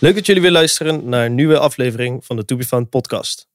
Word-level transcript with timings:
Leuk 0.00 0.14
dat 0.14 0.26
jullie 0.26 0.42
weer 0.42 0.50
luisteren 0.50 1.08
naar 1.08 1.26
een 1.26 1.34
nieuwe 1.34 1.58
aflevering 1.58 2.24
van 2.24 2.36
de 2.36 2.44
To 2.44 2.56
Be 2.56 2.64
Found 2.64 2.90
podcast. 2.90 3.48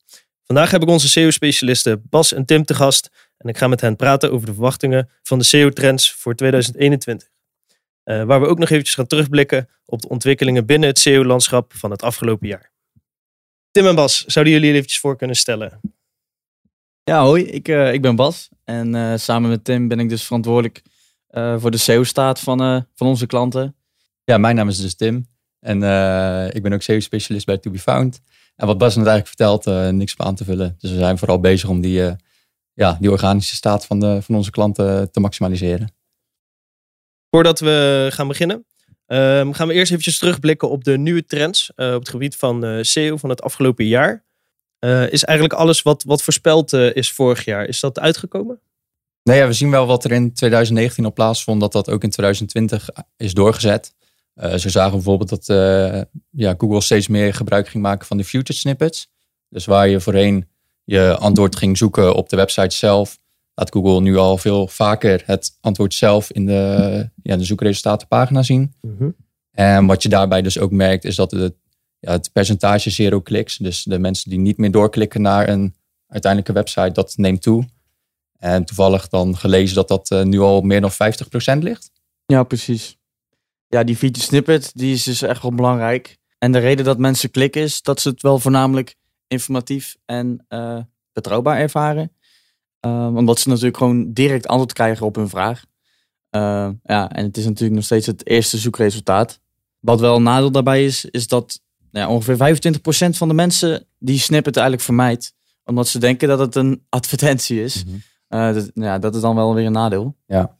Vandaag 0.43 0.71
heb 0.71 0.81
ik 0.81 0.87
onze 0.87 1.09
SEO-specialisten 1.09 2.03
Bas 2.09 2.33
en 2.33 2.45
Tim 2.45 2.65
te 2.65 2.73
gast 2.73 3.33
en 3.37 3.49
ik 3.49 3.57
ga 3.57 3.67
met 3.67 3.81
hen 3.81 3.95
praten 3.95 4.31
over 4.31 4.45
de 4.45 4.53
verwachtingen 4.53 5.09
van 5.23 5.37
de 5.37 5.43
SEO-trends 5.43 6.11
voor 6.11 6.35
2021. 6.35 7.27
Uh, 8.05 8.23
waar 8.23 8.41
we 8.41 8.47
ook 8.47 8.57
nog 8.59 8.69
eventjes 8.69 8.95
gaan 8.95 9.07
terugblikken 9.07 9.69
op 9.85 10.01
de 10.01 10.09
ontwikkelingen 10.09 10.65
binnen 10.65 10.89
het 10.89 10.99
SEO-landschap 10.99 11.73
van 11.73 11.91
het 11.91 12.01
afgelopen 12.01 12.47
jaar. 12.47 12.71
Tim 13.71 13.87
en 13.87 13.95
Bas, 13.95 14.25
zouden 14.25 14.53
jullie 14.53 14.73
eventjes 14.73 14.99
voor 14.99 15.17
kunnen 15.17 15.35
stellen? 15.35 15.79
Ja, 17.03 17.23
hoi, 17.23 17.43
ik, 17.43 17.67
uh, 17.67 17.93
ik 17.93 18.01
ben 18.01 18.15
Bas 18.15 18.49
en 18.63 18.95
uh, 18.95 19.13
samen 19.15 19.49
met 19.49 19.63
Tim 19.63 19.87
ben 19.87 19.99
ik 19.99 20.09
dus 20.09 20.23
verantwoordelijk 20.23 20.81
voor 21.57 21.71
de 21.71 21.77
SEO-staat 21.77 22.39
van, 22.39 22.87
van 22.93 23.07
onze 23.07 23.25
klanten. 23.25 23.75
Ja, 24.23 24.37
mijn 24.37 24.55
naam 24.55 24.67
is 24.67 24.77
dus 24.77 24.95
Tim 24.95 25.33
en 25.65 25.75
ik 26.55 26.63
ben 26.63 26.73
ook 26.73 26.81
SEO-specialist 26.81 27.45
bij 27.45 27.57
To 27.57 27.71
Be 27.71 27.79
Found. 27.79 28.21
En 28.55 28.67
wat 28.67 28.77
Bas 28.77 28.95
net 28.95 29.07
eigenlijk 29.07 29.37
vertelt, 29.37 29.93
niks 29.93 30.13
op 30.13 30.25
aan 30.25 30.35
te 30.35 30.43
vullen. 30.43 30.75
Dus 30.79 30.91
we 30.91 30.97
zijn 30.97 31.17
vooral 31.17 31.39
bezig 31.39 31.69
om 31.69 31.81
die, 31.81 32.15
ja, 32.73 32.97
die 32.99 33.11
organische 33.11 33.55
staat 33.55 33.85
van, 33.85 33.99
de, 33.99 34.21
van 34.21 34.35
onze 34.35 34.51
klanten 34.51 35.11
te 35.11 35.19
maximaliseren. 35.19 35.93
Voordat 37.29 37.59
we 37.59 38.07
gaan 38.11 38.27
beginnen, 38.27 38.65
um, 39.07 39.53
gaan 39.53 39.67
we 39.67 39.73
eerst 39.73 39.91
eventjes 39.91 40.17
terugblikken 40.17 40.69
op 40.69 40.83
de 40.83 40.97
nieuwe 40.97 41.25
trends 41.25 41.69
op 41.75 41.99
het 41.99 42.09
gebied 42.09 42.35
van 42.35 42.85
SEO 42.85 43.17
van 43.17 43.29
het 43.29 43.41
afgelopen 43.41 43.85
jaar. 43.85 44.25
Is 45.09 45.23
eigenlijk 45.23 45.59
alles 45.59 45.81
wat, 45.81 46.03
wat 46.03 46.23
voorspeld 46.23 46.73
is 46.73 47.11
vorig 47.11 47.45
jaar, 47.45 47.65
is 47.65 47.79
dat 47.79 47.99
uitgekomen? 47.99 48.59
Nee, 49.23 49.37
ja, 49.37 49.47
we 49.47 49.53
zien 49.53 49.71
wel 49.71 49.85
wat 49.85 50.03
er 50.03 50.11
in 50.11 50.33
2019 50.33 51.05
op 51.05 51.15
plaatsvond, 51.15 51.59
dat 51.59 51.71
dat 51.71 51.89
ook 51.89 52.03
in 52.03 52.09
2020 52.09 52.89
is 53.17 53.33
doorgezet. 53.33 53.94
Zo 54.35 54.69
zagen 54.69 54.89
we 54.89 55.03
bijvoorbeeld 55.03 55.29
dat 55.29 55.45
ja, 56.29 56.55
Google 56.57 56.81
steeds 56.81 57.07
meer 57.07 57.33
gebruik 57.33 57.67
ging 57.67 57.83
maken 57.83 58.07
van 58.07 58.17
de 58.17 58.23
future 58.23 58.59
snippets. 58.59 59.07
Dus 59.49 59.65
waar 59.65 59.87
je 59.87 59.99
voorheen 59.99 60.47
je 60.83 61.17
antwoord 61.17 61.55
ging 61.55 61.77
zoeken 61.77 62.15
op 62.15 62.29
de 62.29 62.35
website 62.35 62.75
zelf, 62.75 63.19
laat 63.53 63.71
Google 63.71 64.01
nu 64.01 64.17
al 64.17 64.37
veel 64.37 64.67
vaker 64.67 65.23
het 65.25 65.57
antwoord 65.61 65.93
zelf 65.93 66.31
in 66.31 66.45
de, 66.45 67.09
ja, 67.23 67.35
de 67.35 67.43
zoekresultatenpagina 67.43 68.43
zien. 68.43 68.73
Mhm. 68.81 69.09
En 69.51 69.85
wat 69.85 70.03
je 70.03 70.09
daarbij 70.09 70.41
dus 70.41 70.59
ook 70.59 70.71
merkt, 70.71 71.03
is 71.05 71.15
dat 71.15 71.31
het, 71.31 71.55
ja, 71.99 72.11
het 72.11 72.29
percentage 72.31 72.89
zero 72.89 73.21
clicks, 73.21 73.57
dus 73.57 73.83
de 73.83 73.99
mensen 73.99 74.29
die 74.29 74.39
niet 74.39 74.57
meer 74.57 74.71
doorklikken 74.71 75.21
naar 75.21 75.49
een 75.49 75.75
uiteindelijke 76.07 76.53
website, 76.53 76.91
dat 76.91 77.13
neemt 77.17 77.41
toe. 77.41 77.67
En 78.37 78.65
toevallig 78.65 79.07
dan 79.07 79.37
gelezen 79.37 79.75
dat 79.75 79.87
dat 79.87 80.11
uh, 80.11 80.23
nu 80.23 80.39
al 80.39 80.61
meer 80.61 80.81
dan 80.81 80.91
50% 80.91 80.95
ligt. 81.59 81.91
Ja, 82.25 82.43
precies. 82.43 82.97
Ja, 83.67 83.83
die 83.83 83.95
feature 83.95 84.25
snippet, 84.25 84.71
die 84.73 84.93
is 84.93 85.03
dus 85.03 85.21
echt 85.21 85.41
wel 85.41 85.53
belangrijk. 85.53 86.17
En 86.37 86.51
de 86.51 86.59
reden 86.59 86.85
dat 86.85 86.97
mensen 86.97 87.31
klikken 87.31 87.61
is 87.61 87.81
dat 87.81 87.99
ze 87.99 88.09
het 88.09 88.21
wel 88.21 88.39
voornamelijk 88.39 88.95
informatief 89.27 89.95
en 90.05 90.45
uh, 90.49 90.79
betrouwbaar 91.13 91.57
ervaren. 91.57 92.11
Um, 92.79 93.17
omdat 93.17 93.39
ze 93.39 93.49
natuurlijk 93.49 93.77
gewoon 93.77 94.13
direct 94.13 94.47
antwoord 94.47 94.73
krijgen 94.73 95.05
op 95.05 95.15
hun 95.15 95.29
vraag. 95.29 95.65
Uh, 96.31 96.69
ja, 96.83 97.11
en 97.11 97.25
het 97.25 97.37
is 97.37 97.45
natuurlijk 97.45 97.75
nog 97.75 97.83
steeds 97.83 98.05
het 98.05 98.27
eerste 98.27 98.57
zoekresultaat. 98.57 99.39
Wat 99.79 99.99
wel 99.99 100.15
een 100.15 100.23
nadeel 100.23 100.51
daarbij 100.51 100.85
is, 100.85 101.05
is 101.05 101.27
dat 101.27 101.61
nou 101.91 102.07
ja, 102.07 102.13
ongeveer 102.13 102.57
25% 103.13 103.17
van 103.17 103.27
de 103.27 103.33
mensen 103.33 103.87
die 103.99 104.19
snippet 104.19 104.55
eigenlijk 104.55 104.85
vermijdt. 104.85 105.33
Omdat 105.63 105.87
ze 105.87 105.99
denken 105.99 106.27
dat 106.27 106.39
het 106.39 106.55
een 106.55 106.85
advertentie 106.89 107.63
is. 107.63 107.85
Mm 107.85 108.01
dat, 108.27 108.71
ja, 108.73 108.99
dat 108.99 109.15
is 109.15 109.21
dan 109.21 109.35
wel 109.35 109.53
weer 109.53 109.65
een 109.65 109.71
nadeel. 109.71 110.15
Ja, 110.25 110.57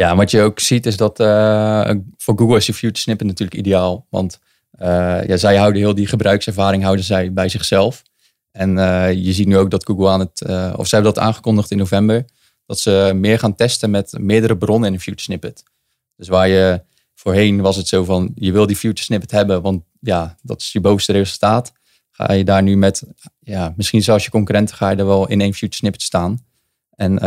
ja 0.00 0.16
wat 0.16 0.30
je 0.30 0.40
ook 0.40 0.60
ziet 0.60 0.86
is 0.86 0.96
dat 0.96 1.20
uh, 1.20 1.90
voor 2.16 2.38
Google 2.38 2.56
is 2.56 2.64
die 2.64 2.74
future 2.74 2.98
snippet 2.98 3.26
natuurlijk 3.26 3.58
ideaal. 3.58 4.06
Want 4.10 4.38
ja, 5.26 5.36
zij 5.36 5.56
houden 5.56 5.80
heel 5.80 5.94
die 5.94 6.06
gebruikservaring 6.06 6.82
houden 6.82 7.04
zij 7.04 7.32
bij 7.32 7.48
zichzelf. 7.48 8.02
En 8.50 8.76
uh, 8.76 9.12
je 9.12 9.32
ziet 9.32 9.46
nu 9.46 9.56
ook 9.56 9.70
dat 9.70 9.84
Google 9.84 10.08
aan 10.08 10.20
het, 10.20 10.42
of 10.76 10.86
zij 10.86 10.98
hebben 10.98 11.14
dat 11.14 11.18
aangekondigd 11.18 11.70
in 11.70 11.78
november, 11.78 12.24
dat 12.66 12.78
ze 12.78 13.12
meer 13.14 13.38
gaan 13.38 13.54
testen 13.54 13.90
met 13.90 14.14
meerdere 14.18 14.56
bronnen 14.56 14.88
in 14.88 14.94
een 14.94 15.00
future 15.00 15.22
snippet. 15.22 15.62
Dus 16.16 16.28
waar 16.28 16.48
je 16.48 16.82
voorheen 17.14 17.60
was 17.60 17.76
het 17.76 17.88
zo 17.88 18.04
van, 18.04 18.32
je 18.34 18.52
wil 18.52 18.66
die 18.66 18.76
future 18.76 19.02
snippet 19.02 19.30
hebben, 19.30 19.62
want 19.62 19.82
ja, 20.00 20.36
dat 20.42 20.60
is 20.60 20.72
je 20.72 20.80
bovenste 20.80 21.12
resultaat. 21.12 21.72
Ga 22.10 22.32
je 22.32 22.44
daar 22.44 22.62
nu 22.62 22.76
met, 22.76 23.02
ja, 23.38 23.72
misschien 23.76 24.02
zelfs 24.02 24.24
je 24.24 24.30
concurrenten 24.30 24.76
ga 24.76 24.90
je 24.90 24.96
er 24.96 25.06
wel 25.06 25.28
in 25.28 25.40
één 25.40 25.54
future 25.54 25.76
snippet 25.76 26.02
staan. 26.02 26.44
En 26.96 27.18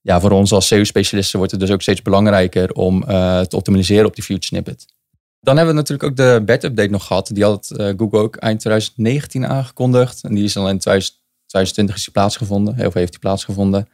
ja, 0.00 0.20
voor 0.20 0.30
ons 0.30 0.52
als 0.52 0.66
SEO-specialisten 0.66 1.38
wordt 1.38 1.52
het 1.52 1.60
dus 1.60 1.70
ook 1.70 1.82
steeds 1.82 2.02
belangrijker 2.02 2.72
om 2.72 3.04
te 3.04 3.56
optimaliseren 3.56 4.06
op 4.06 4.14
die 4.14 4.24
future 4.24 4.46
snippet. 4.46 4.86
Dan 5.40 5.56
hebben 5.56 5.74
we 5.74 5.80
natuurlijk 5.80 6.10
ook 6.10 6.16
de 6.16 6.42
bed-update 6.44 6.90
nog 6.90 7.06
gehad. 7.06 7.30
Die 7.32 7.44
had 7.44 7.72
uh, 7.76 7.92
Google 7.96 8.18
ook 8.18 8.36
eind 8.36 8.60
2019 8.60 9.46
aangekondigd. 9.46 10.24
En 10.24 10.34
die 10.34 10.44
is 10.44 10.52
dan 10.52 10.68
in 10.68 10.78
2020 10.78 11.96
is 11.96 12.04
die 12.04 12.12
plaatsgevonden. 12.12 12.74
Heel 12.74 12.90
veel 12.90 13.00
heeft 13.00 13.12
die 13.12 13.20
plaatsgevonden. 13.20 13.88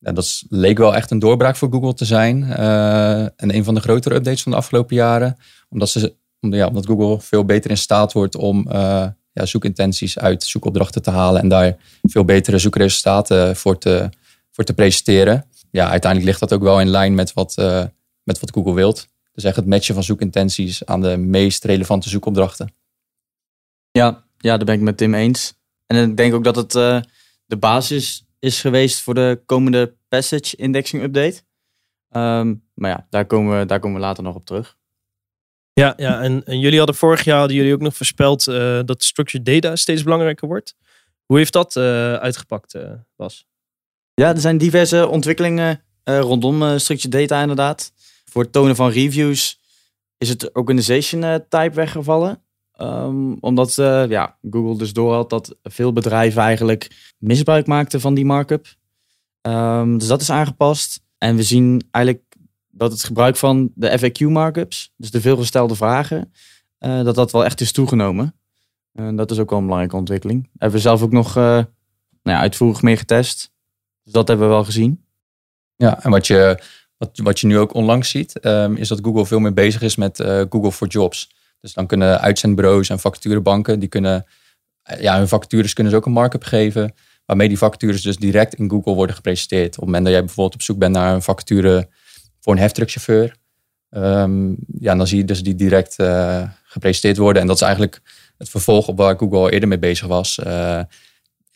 En 0.00 0.14
dat 0.14 0.42
leek 0.48 0.78
wel 0.78 0.94
echt 0.94 1.10
een 1.10 1.18
doorbraak 1.18 1.56
voor 1.56 1.70
Google 1.70 1.94
te 1.94 2.04
zijn. 2.04 2.42
Uh, 2.42 3.20
en 3.22 3.54
een 3.54 3.64
van 3.64 3.74
de 3.74 3.80
grotere 3.80 4.14
updates 4.14 4.42
van 4.42 4.52
de 4.52 4.58
afgelopen 4.58 4.96
jaren. 4.96 5.36
Omdat, 5.68 5.88
ze, 5.88 6.14
ja, 6.40 6.66
omdat 6.66 6.86
Google 6.86 7.20
veel 7.20 7.44
beter 7.44 7.70
in 7.70 7.76
staat 7.76 8.12
wordt 8.12 8.36
om 8.36 8.66
ja, 9.32 9.46
zoekintenties 9.46 10.18
uit 10.18 10.44
zoekopdrachten 10.44 11.02
te 11.02 11.10
halen. 11.10 11.40
En 11.40 11.48
daar 11.48 11.76
veel 12.02 12.24
betere 12.24 12.58
zoekresultaten 12.58 13.56
voor 13.56 13.78
te, 13.78 14.08
voor 14.54 14.64
te 14.64 14.74
presenteren. 14.74 15.48
Ja, 15.70 15.88
uiteindelijk 15.88 16.30
ligt 16.30 16.40
dat 16.40 16.52
ook 16.52 16.62
wel 16.62 16.80
in 16.80 16.88
lijn 16.88 17.14
met 17.14 17.32
wat, 17.32 17.56
met 18.22 18.40
wat 18.40 18.50
Google 18.52 18.74
wilt. 18.74 19.08
Dus 19.32 19.44
echt 19.44 19.56
het 19.56 19.66
matchen 19.66 19.94
van 19.94 20.02
zoekintenties 20.02 20.84
aan 20.84 21.00
de 21.00 21.16
meest 21.16 21.64
relevante 21.64 22.08
zoekopdrachten. 22.08 22.74
Ja, 23.90 24.24
ja, 24.38 24.56
daar 24.56 24.64
ben 24.64 24.74
ik 24.74 24.80
met 24.80 24.96
Tim 24.96 25.14
eens. 25.14 25.54
En 25.86 26.10
ik 26.10 26.16
denk 26.16 26.34
ook 26.34 26.44
dat 26.44 26.56
het 26.56 26.74
uh, 26.74 27.00
de 27.46 27.56
basis 27.56 28.26
is 28.38 28.60
geweest 28.60 29.00
voor 29.00 29.14
de 29.14 29.42
komende 29.46 29.96
passage 30.08 30.56
indexing 30.56 31.02
update. 31.02 31.42
Um, 32.10 32.64
maar 32.74 32.90
ja, 32.90 33.06
daar 33.10 33.26
komen, 33.26 33.58
we, 33.58 33.66
daar 33.66 33.80
komen 33.80 34.00
we 34.00 34.06
later 34.06 34.22
nog 34.22 34.34
op 34.34 34.46
terug. 34.46 34.76
Ja, 35.72 35.94
ja 35.96 36.22
en, 36.22 36.44
en 36.44 36.58
jullie 36.58 36.78
hadden 36.78 36.96
vorig 36.96 37.24
jaar 37.24 37.38
hadden 37.38 37.56
jullie 37.56 37.74
ook 37.74 37.80
nog 37.80 37.96
voorspeld 37.96 38.46
uh, 38.46 38.80
dat 38.84 39.02
structured 39.02 39.46
data 39.46 39.76
steeds 39.76 40.02
belangrijker 40.02 40.48
wordt. 40.48 40.74
Hoe 41.24 41.36
heeft 41.36 41.52
dat 41.52 41.76
uh, 41.76 42.14
uitgepakt, 42.14 42.76
Bas? 43.16 43.46
Ja, 44.14 44.34
er 44.34 44.40
zijn 44.40 44.58
diverse 44.58 45.08
ontwikkelingen 45.08 45.82
rondom 46.04 46.78
structured 46.78 47.12
data 47.12 47.40
inderdaad 47.40 47.92
voor 48.34 48.42
het 48.42 48.52
tonen 48.52 48.76
van 48.76 48.90
reviews 48.90 49.60
is 50.18 50.28
het 50.28 50.54
organization 50.54 51.22
eh, 51.22 51.34
type 51.34 51.74
weggevallen. 51.74 52.42
Um, 52.80 53.36
omdat 53.40 53.76
uh, 53.76 54.08
ja, 54.08 54.38
Google 54.50 54.78
dus 54.78 54.92
doorhad 54.92 55.30
dat 55.30 55.56
veel 55.62 55.92
bedrijven 55.92 56.42
eigenlijk 56.42 57.14
misbruik 57.18 57.66
maakten 57.66 58.00
van 58.00 58.14
die 58.14 58.24
markup. 58.24 58.66
Um, 59.42 59.98
dus 59.98 60.08
dat 60.08 60.20
is 60.20 60.30
aangepast. 60.30 61.00
En 61.18 61.36
we 61.36 61.42
zien 61.42 61.88
eigenlijk 61.90 62.24
dat 62.70 62.92
het 62.92 63.04
gebruik 63.04 63.36
van 63.36 63.70
de 63.74 63.98
FAQ 63.98 64.28
markups, 64.28 64.92
dus 64.96 65.10
de 65.10 65.20
veelgestelde 65.20 65.74
vragen, 65.74 66.32
uh, 66.78 67.04
dat 67.04 67.14
dat 67.14 67.32
wel 67.32 67.44
echt 67.44 67.60
is 67.60 67.72
toegenomen. 67.72 68.34
En 68.92 69.16
dat 69.16 69.30
is 69.30 69.38
ook 69.38 69.50
wel 69.50 69.58
een 69.58 69.64
belangrijke 69.64 69.96
ontwikkeling. 69.96 70.50
hebben 70.52 70.76
we 70.76 70.82
zelf 70.82 71.02
ook 71.02 71.12
nog 71.12 71.28
uh, 71.28 71.34
nou 71.34 71.66
ja, 72.22 72.38
uitvoerig 72.38 72.82
mee 72.82 72.96
getest. 72.96 73.53
Dus 74.04 74.12
dat 74.12 74.28
hebben 74.28 74.46
we 74.46 74.52
wel 74.52 74.64
gezien. 74.64 75.04
Ja, 75.76 76.02
en 76.02 76.10
wat 76.10 76.26
je 76.26 76.62
wat, 76.96 77.10
wat 77.22 77.40
je 77.40 77.46
nu 77.46 77.58
ook 77.58 77.74
onlangs 77.74 78.10
ziet, 78.10 78.38
ehm, 78.40 78.74
is 78.74 78.88
dat 78.88 79.00
Google 79.02 79.26
veel 79.26 79.38
meer 79.38 79.54
bezig 79.54 79.82
is 79.82 79.96
met 79.96 80.18
uh, 80.18 80.42
Google 80.48 80.72
for 80.72 80.88
Jobs. 80.88 81.30
Dus 81.60 81.72
dan 81.72 81.86
kunnen 81.86 82.20
uitzendbureaus 82.20 82.88
en 82.88 82.98
vacaturebanken, 82.98 83.78
die 83.78 83.88
kunnen, 83.88 84.26
eh, 84.82 85.00
ja, 85.00 85.16
hun 85.18 85.28
vacatures 85.28 85.72
kunnen 85.72 85.92
ze 85.92 85.98
ook 85.98 86.06
een 86.06 86.12
markup 86.12 86.44
geven, 86.44 86.94
waarmee 87.26 87.48
die 87.48 87.58
vacatures 87.58 88.02
dus 88.02 88.16
direct 88.16 88.54
in 88.54 88.70
Google 88.70 88.94
worden 88.94 89.14
gepresenteerd. 89.14 89.66
Op 89.66 89.74
het 89.74 89.84
moment 89.84 90.04
dat 90.04 90.12
jij 90.12 90.24
bijvoorbeeld 90.24 90.54
op 90.54 90.62
zoek 90.62 90.78
bent 90.78 90.94
naar 90.94 91.14
een 91.14 91.22
vacature 91.22 91.88
voor 92.40 92.52
een 92.52 92.58
heftruckchauffeur, 92.58 93.36
um, 93.90 94.56
ja, 94.78 94.94
dan 94.94 95.06
zie 95.06 95.18
je 95.18 95.24
dus 95.24 95.42
die 95.42 95.54
direct 95.54 95.98
uh, 95.98 96.48
gepresenteerd 96.64 97.16
worden. 97.16 97.42
En 97.42 97.48
dat 97.48 97.56
is 97.56 97.62
eigenlijk 97.62 98.00
het 98.38 98.48
vervolg 98.48 98.88
op 98.88 98.96
waar 98.96 99.18
Google 99.18 99.38
al 99.38 99.50
eerder 99.50 99.68
mee 99.68 99.78
bezig 99.78 100.06
was. 100.06 100.38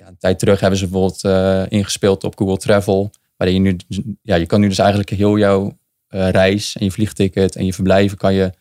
Een 0.09 0.19
tijd 0.19 0.39
terug 0.39 0.61
hebben 0.61 0.79
ze 0.79 0.89
bijvoorbeeld 0.89 1.71
ingespeeld 1.71 2.25
op 2.25 2.39
Google 2.39 2.57
Travel. 2.57 3.11
Waarin 3.37 3.65
je 3.65 3.77
nu, 3.89 4.03
ja, 4.23 4.35
je 4.35 4.47
kan 4.47 4.61
nu 4.61 4.69
dus 4.69 4.79
eigenlijk 4.79 5.11
heel 5.11 5.39
jouw 5.39 5.79
uh, 6.09 6.29
reis 6.29 6.77
en 6.77 6.85
je 6.85 6.91
vliegticket 6.91 7.57
en 7.57 7.65
je 7.65 7.73
verblijven 7.73 8.19
kan 8.19 8.35
je, 8.35 8.53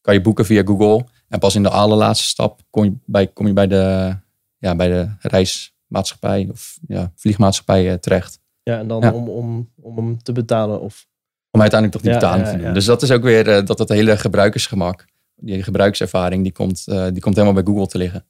kan 0.00 0.14
je 0.14 0.20
boeken 0.20 0.44
via 0.44 0.62
Google. 0.62 1.04
En 1.28 1.38
pas 1.38 1.54
in 1.54 1.62
de 1.62 1.68
allerlaatste 1.68 2.26
stap 2.26 2.60
kom 2.70 2.84
je 2.84 2.92
bij, 3.04 3.26
kom 3.26 3.46
je 3.46 3.52
bij, 3.52 3.66
de, 3.66 4.16
ja, 4.58 4.76
bij 4.76 4.88
de 4.88 5.08
reismaatschappij 5.18 6.48
of 6.50 6.78
ja, 6.88 7.12
vliegmaatschappij 7.16 7.90
uh, 7.90 7.94
terecht. 7.94 8.40
Ja, 8.62 8.78
en 8.78 8.88
dan 8.88 9.12
Om, 9.12 9.28
om, 9.28 9.70
om 9.80 9.96
hem 9.96 10.22
te 10.22 10.32
betalen 10.32 10.80
of... 10.80 11.06
Om 11.50 11.60
uiteindelijk 11.60 12.02
toch 12.02 12.12
die 12.12 12.20
betaling 12.20 12.48
te 12.48 12.64
doen. 12.64 12.74
Dus 12.74 12.84
dat 12.84 13.02
is 13.02 13.10
ook 13.10 13.22
weer 13.22 13.48
uh, 13.48 13.66
dat 13.66 13.78
dat 13.78 13.88
hele 13.88 14.16
gebruikersgemak, 14.16 15.04
die 15.36 15.62
gebruikservaring, 15.62 16.42
die 16.42 16.52
komt, 16.52 16.84
die 16.84 17.20
komt 17.20 17.34
helemaal 17.34 17.62
bij 17.62 17.72
Google 17.72 17.86
te 17.86 17.98
liggen. 17.98 18.24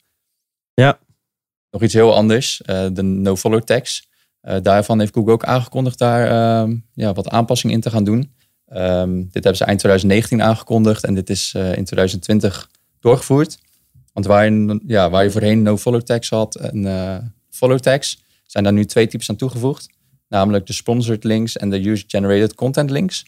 Ja. 0.75 0.99
Nog 1.71 1.83
iets 1.83 1.95
heel 1.95 2.15
anders, 2.15 2.61
de 2.93 3.03
no-follow 3.03 3.63
tags. 3.63 4.09
Uh, 4.43 4.57
daarvan 4.63 4.99
heeft 4.99 5.15
Google 5.15 5.33
ook 5.33 5.45
aangekondigd 5.45 5.99
daar 5.99 6.27
uh, 6.69 6.75
ja, 6.95 7.13
wat 7.13 7.29
aanpassingen 7.29 7.75
in 7.75 7.81
te 7.81 7.91
gaan 7.91 8.05
doen. 8.05 8.33
Um, 8.73 9.23
dit 9.23 9.33
hebben 9.33 9.57
ze 9.57 9.65
eind 9.65 9.79
2019 9.79 10.43
aangekondigd 10.43 11.05
en 11.05 11.15
dit 11.15 11.31
is 11.31 11.55
uh, 11.57 11.77
in 11.77 11.85
2020 11.85 12.71
doorgevoerd. 13.01 13.59
Want 14.13 14.27
waar 14.27 14.45
je, 14.45 14.81
ja, 14.87 15.11
waar 15.11 15.25
je 15.25 15.31
voorheen 15.31 15.63
no-follow 15.63 16.01
tags 16.01 16.29
had 16.29 16.55
en 16.55 17.35
follow 17.51 17.79
tags, 17.79 18.23
zijn 18.47 18.65
daar 18.65 18.73
nu 18.73 18.85
twee 18.85 19.07
types 19.07 19.31
aan 19.31 19.37
toegevoegd. 19.37 19.89
Namelijk 20.29 20.67
de 20.67 20.73
sponsored 20.73 21.25
links 21.25 21.57
en 21.57 21.71
de 21.71 21.89
user-generated 21.89 22.55
content 22.55 22.91
links. 22.91 23.25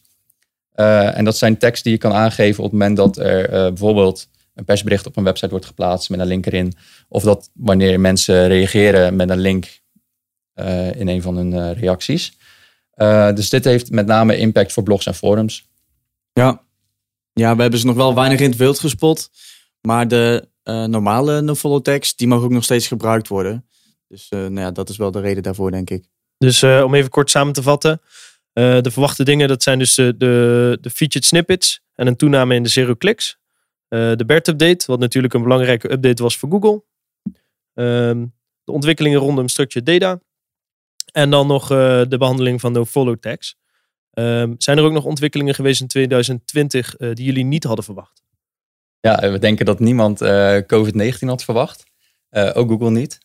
En 0.74 1.24
dat 1.24 1.36
zijn 1.36 1.58
tags 1.58 1.82
die 1.82 1.92
je 1.92 1.98
kan 1.98 2.12
aangeven 2.12 2.64
op 2.64 2.70
het 2.70 2.78
moment 2.80 2.96
dat 2.96 3.16
er 3.18 3.48
bijvoorbeeld 3.48 4.28
een 4.54 4.64
persbericht 4.64 5.06
op 5.06 5.16
een 5.16 5.24
website 5.24 5.50
wordt 5.50 5.66
geplaatst 5.66 6.10
met 6.10 6.20
een 6.20 6.26
link 6.26 6.46
erin. 6.46 6.72
Of 7.08 7.22
dat 7.22 7.50
wanneer 7.54 8.00
mensen 8.00 8.48
reageren 8.48 9.16
met 9.16 9.30
een 9.30 9.38
link 9.38 9.80
uh, 10.54 10.94
in 10.94 11.08
een 11.08 11.22
van 11.22 11.36
hun 11.36 11.74
reacties. 11.74 12.36
dus 13.34 13.48
dit 13.48 13.64
heeft 13.64 13.90
met 13.90 14.06
name 14.06 14.36
impact 14.36 14.72
voor 14.72 14.82
blogs 14.82 15.06
en 15.06 15.14
forums. 15.14 15.68
Ja. 16.32 16.62
ja, 17.32 17.56
we 17.56 17.62
hebben 17.62 17.80
ze 17.80 17.86
nog 17.86 17.96
wel 17.96 18.14
weinig 18.14 18.40
in 18.40 18.50
het 18.50 18.58
wild 18.58 18.78
gespot. 18.78 19.30
Maar 19.80 20.08
de 20.08 20.48
normale 20.86 21.40
no-follow 21.40 21.82
tags, 21.82 22.16
die 22.16 22.28
mogen 22.28 22.44
ook 22.44 22.52
nog 22.52 22.64
steeds 22.64 22.86
gebruikt 22.86 23.28
worden. 23.28 23.66
Dus 24.08 24.28
nou 24.28 24.60
ja, 24.60 24.70
dat 24.70 24.88
is 24.88 24.96
wel 24.96 25.10
de 25.10 25.20
reden 25.20 25.42
daarvoor, 25.42 25.70
denk 25.70 25.90
ik. 25.90 26.04
Dus 26.38 26.62
om 26.62 26.94
even 26.94 27.10
kort 27.10 27.30
samen 27.30 27.52
te 27.52 27.62
vatten. 27.62 28.00
Uh, 28.54 28.80
de 28.80 28.90
verwachte 28.90 29.24
dingen, 29.24 29.48
dat 29.48 29.62
zijn 29.62 29.78
dus 29.78 29.94
de, 29.94 30.14
de, 30.16 30.78
de 30.80 30.90
featured 30.90 31.24
snippets 31.24 31.80
en 31.94 32.06
een 32.06 32.16
toename 32.16 32.54
in 32.54 32.62
de 32.62 32.68
zero 32.68 32.94
clicks. 32.94 33.38
Uh, 33.92 34.12
de 34.16 34.24
BERT-update, 34.24 34.86
wat 34.86 34.98
natuurlijk 34.98 35.34
een 35.34 35.42
belangrijke 35.42 35.92
update 35.92 36.22
was 36.22 36.36
voor 36.36 36.50
Google. 36.50 36.82
Uh, 37.74 38.24
de 38.64 38.72
ontwikkelingen 38.72 39.18
rondom 39.18 39.48
structured 39.48 39.86
data. 39.86 40.20
En 41.12 41.30
dan 41.30 41.46
nog 41.46 41.62
uh, 41.62 42.02
de 42.08 42.16
behandeling 42.18 42.60
van 42.60 42.72
de 42.72 42.86
follow 42.86 43.16
tags. 43.16 43.56
Ehm, 44.10 44.54
zijn 44.58 44.78
er 44.78 44.84
ook 44.84 44.92
nog 44.92 45.04
ontwikkelingen 45.04 45.54
geweest 45.54 45.80
in 45.80 45.86
2020 45.86 46.96
die 46.96 47.24
jullie 47.24 47.44
niet 47.44 47.64
hadden 47.64 47.84
verwacht? 47.84 48.22
Ja, 49.00 49.30
we 49.30 49.38
denken 49.38 49.66
dat 49.66 49.80
niemand 49.80 50.24
COVID-19 50.74 51.18
had 51.18 51.44
verwacht. 51.44 51.84
ook 52.30 52.68
Google 52.70 52.90
niet. 52.90 53.18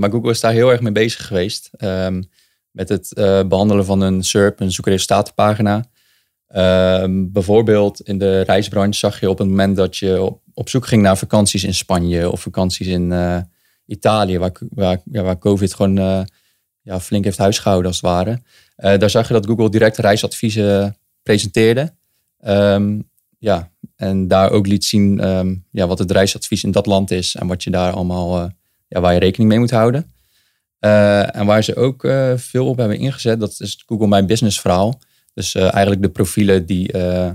maar 0.00 0.10
Google 0.10 0.30
is 0.30 0.40
daar 0.40 0.52
heel 0.52 0.70
erg 0.70 0.80
mee 0.80 0.92
bezig 0.92 1.26
geweest. 1.26 1.70
Met 2.70 2.88
het 2.88 3.12
behandelen 3.48 3.84
van 3.84 4.00
een 4.00 4.22
SERP, 4.22 4.60
een 4.60 4.72
zoekresultatenpagina. 4.72 5.84
Uh, 6.54 7.04
bijvoorbeeld 7.08 8.00
in 8.00 8.18
de 8.18 8.40
reisbranche 8.40 8.98
zag 8.98 9.20
je 9.20 9.30
op 9.30 9.38
het 9.38 9.48
moment 9.48 9.76
dat 9.76 9.96
je 9.96 10.32
op, 10.54 10.68
zoek 10.68 10.86
ging 10.86 11.02
naar 11.02 11.18
vakanties 11.18 11.64
in 11.64 11.74
Spanje 11.74 12.30
of 12.30 12.40
vakanties 12.40 12.86
in 12.86 13.10
uh, 13.10 13.38
Italië, 13.86 14.38
waar, 14.38 14.52
waar, 14.70 15.00
waar 15.04 15.38
COVID 15.38 15.74
gewoon 15.74 15.98
uh, 15.98 16.20
ja, 16.82 17.00
flink 17.00 17.24
heeft 17.24 17.38
huisgehouden 17.38 17.86
als 17.86 18.00
het 18.00 18.10
ware. 18.10 18.40
daar 18.98 19.10
zag 19.10 19.26
je 19.26 19.34
dat 19.34 19.46
Google 19.46 19.70
direct 19.70 19.96
reisadviezen 19.96 20.96
presenteerde. 21.22 21.92
Um, 22.46 23.10
ja, 23.38 23.70
en 23.96 24.28
daar 24.28 24.50
ook 24.50 24.66
liet 24.66 24.84
zien 24.84 25.28
um, 25.28 25.64
ja, 25.70 25.86
wat 25.86 25.98
het 25.98 26.10
reisadvies 26.10 26.64
in 26.64 26.70
dat 26.70 26.86
land 26.86 27.10
is 27.10 27.34
en 27.34 27.46
wat 27.46 27.62
je 27.62 27.70
daar 27.70 27.92
allemaal, 27.92 28.50
ja, 28.88 29.00
waar 29.00 29.12
je 29.12 29.18
rekening 29.18 29.50
mee 29.50 29.58
moet 29.58 29.70
houden. 29.70 30.12
En 30.78 31.46
waar 31.46 31.64
ze 31.64 31.76
ook 31.76 32.08
veel 32.36 32.66
op 32.66 32.76
hebben 32.76 32.98
ingezet, 32.98 33.40
dat 33.40 33.56
is 33.58 33.82
Google 33.86 34.06
My 34.06 34.24
Business 34.24 34.60
verhaal. 34.60 34.98
Dus 35.38 35.54
uh, 35.54 35.62
eigenlijk 35.62 36.02
de 36.02 36.08
profielen 36.08 36.66
die 36.66 36.92
nou 36.92 37.34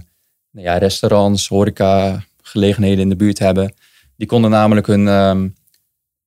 ja, 0.52 0.78
restaurants, 0.78 1.48
horeca, 1.48 2.24
gelegenheden 2.42 3.00
in 3.00 3.10
de 3.10 3.16
buurt 3.16 3.40
hebben. 3.40 3.74
Die 4.18 4.28
konden 4.28 4.52
namelijk 4.52 4.88
hun 4.88 5.08
um, 5.08 5.56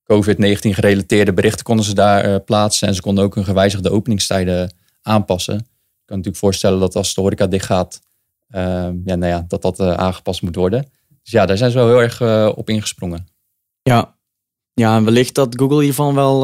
COVID-19 0.03 0.57
gerelateerde 0.59 1.33
berichten 1.33 1.63
konden 1.63 1.85
ze 1.85 1.93
daar 1.93 2.39
plaatsen. 2.39 2.87
En 2.87 2.95
ze 2.95 3.01
konden 3.01 3.23
ook 3.23 3.35
hun 3.35 3.43
gewijzigde 3.43 3.89
openingstijden 3.89 4.73
aanpassen. 5.01 5.53
Je 5.53 6.05
kan 6.05 6.17
natuurlijk 6.17 6.37
voorstellen 6.37 6.79
dat 6.79 6.95
als 6.95 7.13
de 7.13 7.21
horeca 7.21 7.47
dicht 7.47 7.65
gaat, 7.65 7.99
ja, 8.49 8.91
nou 9.03 9.25
ja, 9.25 9.45
dat 9.47 9.61
dat 9.61 9.79
aangepast 9.79 10.41
moet 10.41 10.55
worden. 10.55 10.91
Dus 11.23 11.31
ja, 11.31 11.45
daar 11.45 11.57
zijn 11.57 11.71
ze 11.71 11.77
wel 11.77 11.87
heel 11.87 12.01
erg 12.01 12.21
op 12.55 12.69
ingesprongen. 12.69 13.27
Ja. 13.81 14.17
ja, 14.73 15.03
wellicht 15.03 15.35
dat 15.35 15.55
Google 15.59 15.83
hiervan 15.83 16.15
wel 16.15 16.41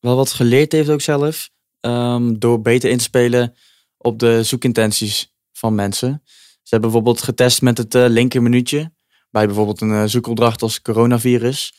wel 0.00 0.16
wat 0.16 0.32
geleerd 0.32 0.72
heeft 0.72 0.90
ook 0.90 1.00
zelf. 1.00 1.50
Um, 1.80 2.38
door 2.38 2.60
beter 2.60 2.90
in 2.90 2.98
te 2.98 3.04
spelen 3.04 3.54
op 4.02 4.18
de 4.18 4.42
zoekintenties 4.42 5.34
van 5.52 5.74
mensen. 5.74 6.22
Ze 6.62 6.68
hebben 6.68 6.90
bijvoorbeeld 6.90 7.22
getest 7.22 7.62
met 7.62 7.78
het 7.78 7.94
uh, 7.94 8.06
linker 8.08 8.42
minuutje. 8.42 8.92
Bij 9.30 9.46
bijvoorbeeld 9.46 9.80
een 9.80 9.90
uh, 9.90 10.04
zoekopdracht 10.04 10.62
als 10.62 10.82
coronavirus. 10.82 11.74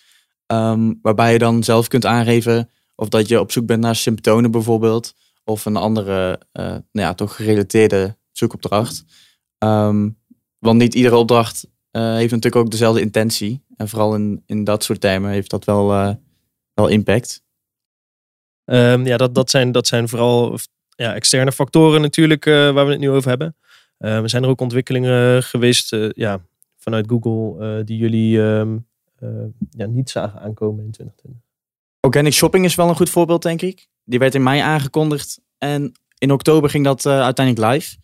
Um, 0.48 1.00
waarbij 1.02 1.34
je 1.34 1.40
dan 1.40 1.64
zelf 1.64 1.88
kunt 1.88 2.06
aangeven 2.06 2.70
of 2.96 3.10
dat 3.10 3.28
je 3.28 3.40
op 3.40 3.52
zoek 3.52 3.66
bent 3.66 3.82
naar 3.82 3.96
symptomen 3.96 4.52
bijvoorbeeld. 4.52 5.14
Of 5.44 5.66
een 5.66 5.76
andere, 5.76 6.42
uh, 6.54 6.64
nou 6.66 6.82
ja, 6.92 7.14
toch 7.14 7.36
gerelateerde 7.36 8.18
zoekopdracht. 8.32 9.04
Um, 9.58 10.20
want 10.60 10.80
niet 10.80 10.94
iedere 10.94 11.16
opdracht 11.16 11.68
heeft 11.92 12.32
natuurlijk 12.32 12.56
ook 12.56 12.72
dezelfde 12.72 13.02
intentie. 13.02 13.66
En 13.76 13.90
vooral 13.90 14.16
in, 14.16 14.44
in 14.46 14.64
dat 14.64 14.84
soort 14.84 15.02
termen 15.02 15.32
heeft 15.32 15.50
dat 15.50 15.66
wel, 15.66 15.88
wel 16.74 16.88
impact. 16.88 17.44
Um, 18.66 19.06
ja, 19.06 19.18
dat, 19.18 19.36
dat, 19.36 19.50
zijn, 19.50 19.72
dat 19.72 19.88
zijn 19.88 20.10
vooral 20.10 20.58
ja, 20.96 21.14
externe 21.14 21.52
factoren 21.52 22.02
natuurlijk 22.02 22.46
uh, 22.46 22.72
waar 22.72 22.86
we 22.86 22.92
het 22.92 23.00
nu 23.00 23.10
over 23.10 23.30
hebben. 23.30 23.56
Uh, 24.00 24.18
er 24.18 24.30
zijn 24.30 24.44
er 24.44 24.50
ook 24.50 24.62
ontwikkelingen 24.62 25.44
geweest 25.44 25.94
uh, 25.94 26.10
ja, 26.10 26.46
vanuit 26.78 27.10
Google 27.10 27.84
die 27.84 27.98
jullie 27.98 28.40
um, 28.40 28.88
ja, 29.70 29.86
niet 29.86 30.10
zagen 30.10 30.40
aankomen 30.40 30.84
in 30.84 30.92
2020. 30.92 31.42
Organic 32.00 32.34
shopping 32.34 32.66
is 32.66 32.76
wel 32.76 32.90
een 32.90 32.96
goed 32.96 33.10
voorbeeld, 33.10 33.42
denk 33.42 33.62
ik. 33.62 33.88
Die 34.04 34.20
werd 34.20 34.36
in 34.36 34.44
mei 34.44 34.60
aangekondigd 34.60 35.42
en 35.58 35.92
in 36.18 36.32
oktober 36.32 36.70
ging 36.70 36.86
dat 36.86 37.06
uiteindelijk 37.06 37.74
live. 37.74 37.98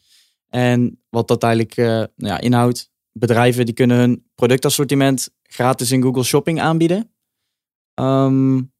En 0.50 1.02
wat 1.10 1.28
dat 1.28 1.44
eigenlijk 1.44 1.76
nou 1.76 2.10
ja, 2.16 2.40
inhoudt, 2.40 2.92
bedrijven 3.12 3.66
die 3.66 3.74
kunnen 3.74 3.98
hun 3.98 4.26
productassortiment 4.36 5.30
gratis 5.44 5.92
in 5.92 6.02
Google 6.02 6.24
Shopping 6.24 6.62
aanbieden. 6.62 7.12
Um, 7.96 8.72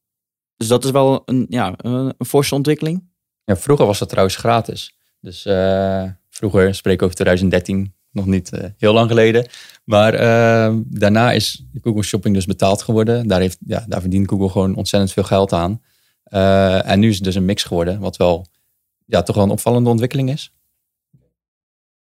dus 0.56 0.68
dat 0.68 0.84
is 0.84 0.90
wel 0.90 1.22
een, 1.24 1.46
ja, 1.48 1.74
een, 1.76 2.14
forse 2.18 2.54
ontwikkeling. 2.54 3.09
Ja, 3.50 3.56
vroeger 3.56 3.86
was 3.86 3.98
dat 3.98 4.08
trouwens 4.08 4.36
gratis. 4.36 4.94
Dus 5.20 5.46
uh, 5.46 6.04
vroeger, 6.28 6.74
spreken 6.74 7.02
over 7.02 7.16
2013, 7.16 7.94
nog 8.10 8.26
niet 8.26 8.52
uh, 8.52 8.64
heel 8.76 8.92
lang 8.92 9.08
geleden. 9.08 9.46
Maar 9.84 10.14
uh, 10.14 10.78
daarna 10.86 11.32
is 11.32 11.64
Google 11.82 12.02
Shopping 12.02 12.34
dus 12.34 12.46
betaald 12.46 12.82
geworden. 12.82 13.28
Daar, 13.28 13.40
heeft, 13.40 13.58
ja, 13.66 13.84
daar 13.88 14.00
verdient 14.00 14.28
Google 14.28 14.48
gewoon 14.48 14.74
ontzettend 14.74 15.12
veel 15.12 15.22
geld 15.22 15.52
aan. 15.52 15.82
en 16.84 17.00
nu 17.00 17.08
is 17.08 17.14
het 17.14 17.24
dus 17.24 17.34
een 17.34 17.44
mix 17.44 17.62
geworden, 17.62 18.00
wat 18.00 18.16
wel 18.16 18.46
ja, 19.06 19.22
toch 19.22 19.36
wel 19.36 19.44
een 19.44 19.50
opvallende 19.50 19.90
ontwikkeling 19.90 20.30
is. 20.30 20.52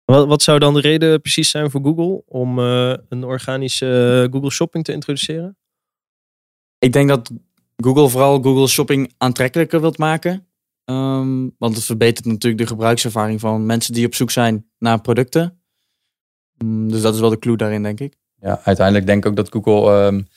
Wat, 0.06 0.28
wat 0.28 0.42
zou 0.42 0.60
dan 0.60 0.74
de 0.74 0.82
reden 0.82 1.22
precies 1.22 1.50
zijn 1.50 1.72
voor 1.72 1.82
Google 1.82 2.24
om 2.25 2.60
een 2.60 3.24
organische 3.24 4.28
Google 4.32 4.52
Shopping 4.52 4.84
te 4.84 4.92
introduceren? 4.92 5.58
Ik 6.80 6.94
denk 6.94 7.10
dat 7.10 7.32
Google 7.75 8.10
vooral 8.10 8.42
Google 8.42 8.68
Shopping 8.68 9.14
aantrekkelijker 9.18 9.82
wilt 9.82 9.98
maken. 9.98 10.48
Um, 10.86 11.56
want 11.58 11.75
het 11.75 11.86
verbetert 11.86 12.25
natuurlijk 12.25 12.62
de 12.62 12.68
gebruikservaring 12.68 13.39
van 13.39 13.65
mensen 13.65 13.94
die 13.94 14.06
op 14.06 14.15
zoek 14.15 14.32
zijn 14.32 14.65
naar 14.77 15.01
producten. 15.01 15.62
Um, 16.58 16.92
dus 16.92 17.01
dat 17.01 17.13
is 17.13 17.20
wel 17.20 17.30
de 17.30 17.39
clue 17.39 17.58
daarin, 17.58 17.84
denk 17.84 18.00
ik. 18.00 18.18
Ja, 18.39 18.62
uiteindelijk 18.63 19.06
denk 19.06 19.24
ik 19.24 19.30
ook 19.30 19.36
dat 19.36 19.50
Google 19.51 20.06
um, 20.06 20.27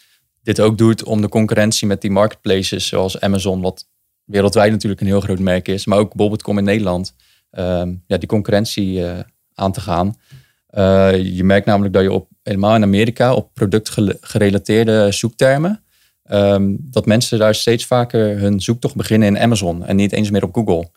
dit 0.42 0.60
ook 0.60 0.78
doet 0.78 1.04
om 1.04 1.20
de 1.20 1.28
concurrentie 1.28 1.86
met 1.86 2.00
die 2.00 2.10
marketplaces 2.10 2.86
zoals 2.86 3.20
Amazon, 3.20 3.60
wat 3.60 3.88
wereldwijd 4.24 4.72
natuurlijk 4.72 5.00
een 5.00 5.06
heel 5.06 5.20
groot 5.20 5.38
merk 5.38 5.68
is, 5.68 5.86
maar 5.86 5.98
ook 5.98 6.14
bol.com 6.14 6.58
in 6.58 6.64
Nederland, 6.64 7.14
ja, 8.06 8.16
die 8.18 8.26
concurrentie 8.26 8.98
uh, 8.98 9.18
aan 9.54 9.72
te 9.72 9.80
gaan. 9.80 10.16
Uh, 10.70 11.36
je 11.36 11.44
merkt 11.44 11.66
namelijk 11.66 11.94
dat 11.94 12.02
je 12.02 12.12
op, 12.12 12.28
helemaal 12.42 12.74
in 12.74 12.82
Amerika 12.82 13.34
op 13.34 13.54
productgerelateerde 13.54 15.12
zoektermen 15.12 15.82
um, 16.30 16.76
dat 16.80 17.06
mensen 17.06 17.38
daar 17.38 17.54
steeds 17.54 17.86
vaker 17.86 18.38
hun 18.38 18.60
zoektocht 18.60 18.94
beginnen 18.94 19.28
in 19.28 19.38
Amazon 19.38 19.84
en 19.84 19.96
niet 19.96 20.12
eens 20.12 20.30
meer 20.30 20.44
op 20.44 20.54
Google. 20.54 20.90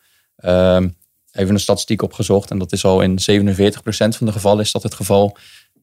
Um, 0.44 0.96
even 1.32 1.54
een 1.54 1.60
statistiek 1.60 2.02
opgezocht 2.02 2.50
en 2.50 2.58
dat 2.58 2.72
is 2.72 2.84
al 2.84 3.00
in 3.00 3.18
47% 3.18 3.18
van 3.84 4.26
de 4.26 4.32
gevallen 4.32 4.60
is 4.60 4.72
dat 4.72 4.82
het 4.82 4.94
geval 4.94 5.36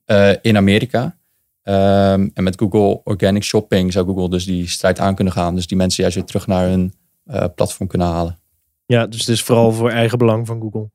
uh, 0.05 0.31
in 0.41 0.57
Amerika. 0.57 1.17
Um, 1.63 2.31
en 2.33 2.43
met 2.43 2.59
Google 2.59 3.01
Organic 3.03 3.43
Shopping 3.43 3.91
zou 3.93 4.05
Google 4.05 4.29
dus 4.29 4.45
die 4.45 4.67
strijd 4.67 4.99
aan 4.99 5.15
kunnen 5.15 5.33
gaan. 5.33 5.55
Dus 5.55 5.67
die 5.67 5.77
mensen 5.77 6.01
juist 6.01 6.17
weer 6.17 6.25
terug 6.25 6.47
naar 6.47 6.67
hun 6.67 6.93
uh, 7.25 7.45
platform 7.55 7.87
kunnen 7.87 8.07
halen. 8.07 8.39
Ja, 8.85 9.07
dus 9.07 9.19
het 9.19 9.29
is 9.29 9.43
vooral 9.43 9.71
voor 9.71 9.89
eigen 9.89 10.17
belang 10.17 10.47
van 10.47 10.61
Google. 10.61 10.89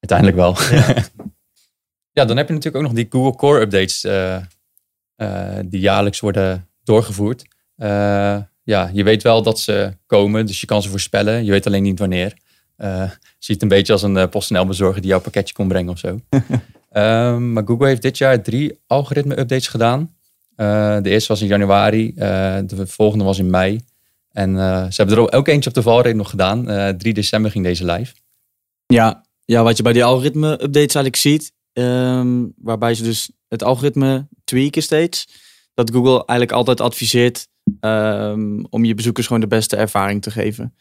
Uiteindelijk 0.00 0.36
wel. 0.36 0.78
Ja, 0.78 0.94
ja 2.18 2.24
dan 2.24 2.36
heb 2.36 2.48
je 2.48 2.54
natuurlijk 2.54 2.76
ook 2.76 2.82
nog 2.82 2.92
die 2.92 3.06
Google 3.10 3.36
Core 3.36 3.60
updates 3.60 4.04
uh, 4.04 4.38
die 5.64 5.80
jaarlijks 5.80 6.20
worden 6.20 6.68
doorgevoerd. 6.82 7.44
Uh, 7.80 8.38
ja, 8.62 8.90
je 8.92 9.02
weet 9.02 9.22
wel 9.22 9.42
dat 9.42 9.60
ze 9.60 9.96
komen, 10.06 10.46
dus 10.46 10.60
je 10.60 10.66
kan 10.66 10.82
ze 10.82 10.88
voorspellen. 10.88 11.44
Je 11.44 11.50
weet 11.50 11.66
alleen 11.66 11.82
niet 11.82 11.98
wanneer. 11.98 12.34
Uh, 12.78 13.10
ziet 13.38 13.62
een 13.62 13.68
beetje 13.68 13.92
als 13.92 14.02
een 14.02 14.16
uh, 14.16 14.26
PostNL-bezorger 14.26 15.00
die 15.00 15.10
jouw 15.10 15.20
pakketje 15.20 15.54
kon 15.54 15.68
brengen 15.68 15.92
of 15.92 15.98
zo. 15.98 16.20
um, 16.92 17.52
maar 17.52 17.66
Google 17.66 17.86
heeft 17.86 18.02
dit 18.02 18.18
jaar 18.18 18.42
drie 18.42 18.78
algoritme-updates 18.86 19.68
gedaan. 19.68 20.14
de 20.56 21.00
eerste 21.02 21.28
was 21.28 21.40
in 21.40 21.46
januari, 21.46 22.14
de 22.14 22.86
volgende 22.86 23.24
was 23.24 23.38
in 23.38 23.50
mei. 23.50 23.80
En 24.32 24.54
ze 24.92 25.02
hebben 25.02 25.16
er 25.16 25.32
ook 25.32 25.48
eentje 25.48 25.68
op 25.68 25.74
de 25.74 25.82
valreep 25.82 26.14
nog 26.14 26.30
gedaan. 26.30 26.64
3 26.98 27.14
december 27.14 27.50
ging 27.50 27.64
deze 27.64 27.84
live. 27.84 28.14
Ja, 28.86 29.24
ja, 29.44 29.62
wat 29.62 29.76
je 29.76 29.82
bij 29.82 29.92
die 29.92 30.04
algoritme-updates 30.04 30.94
eigenlijk 30.94 31.16
ziet, 31.16 31.52
um, 31.72 32.52
waarbij 32.56 32.94
ze 32.94 33.02
dus 33.02 33.30
het 33.48 33.62
algoritme 33.62 34.28
tweaken 34.44 34.82
steeds 34.82 35.26
dat 35.74 35.90
Google 35.90 36.16
eigenlijk 36.26 36.52
altijd 36.52 36.80
adviseert 36.80 37.48
ehm, 37.80 38.64
om 38.70 38.84
je 38.84 38.94
bezoekers 38.94 39.26
gewoon 39.26 39.42
de 39.42 39.48
beste 39.48 39.76
ervaring 39.76 40.22
te 40.22 40.30
geven. 40.30 40.74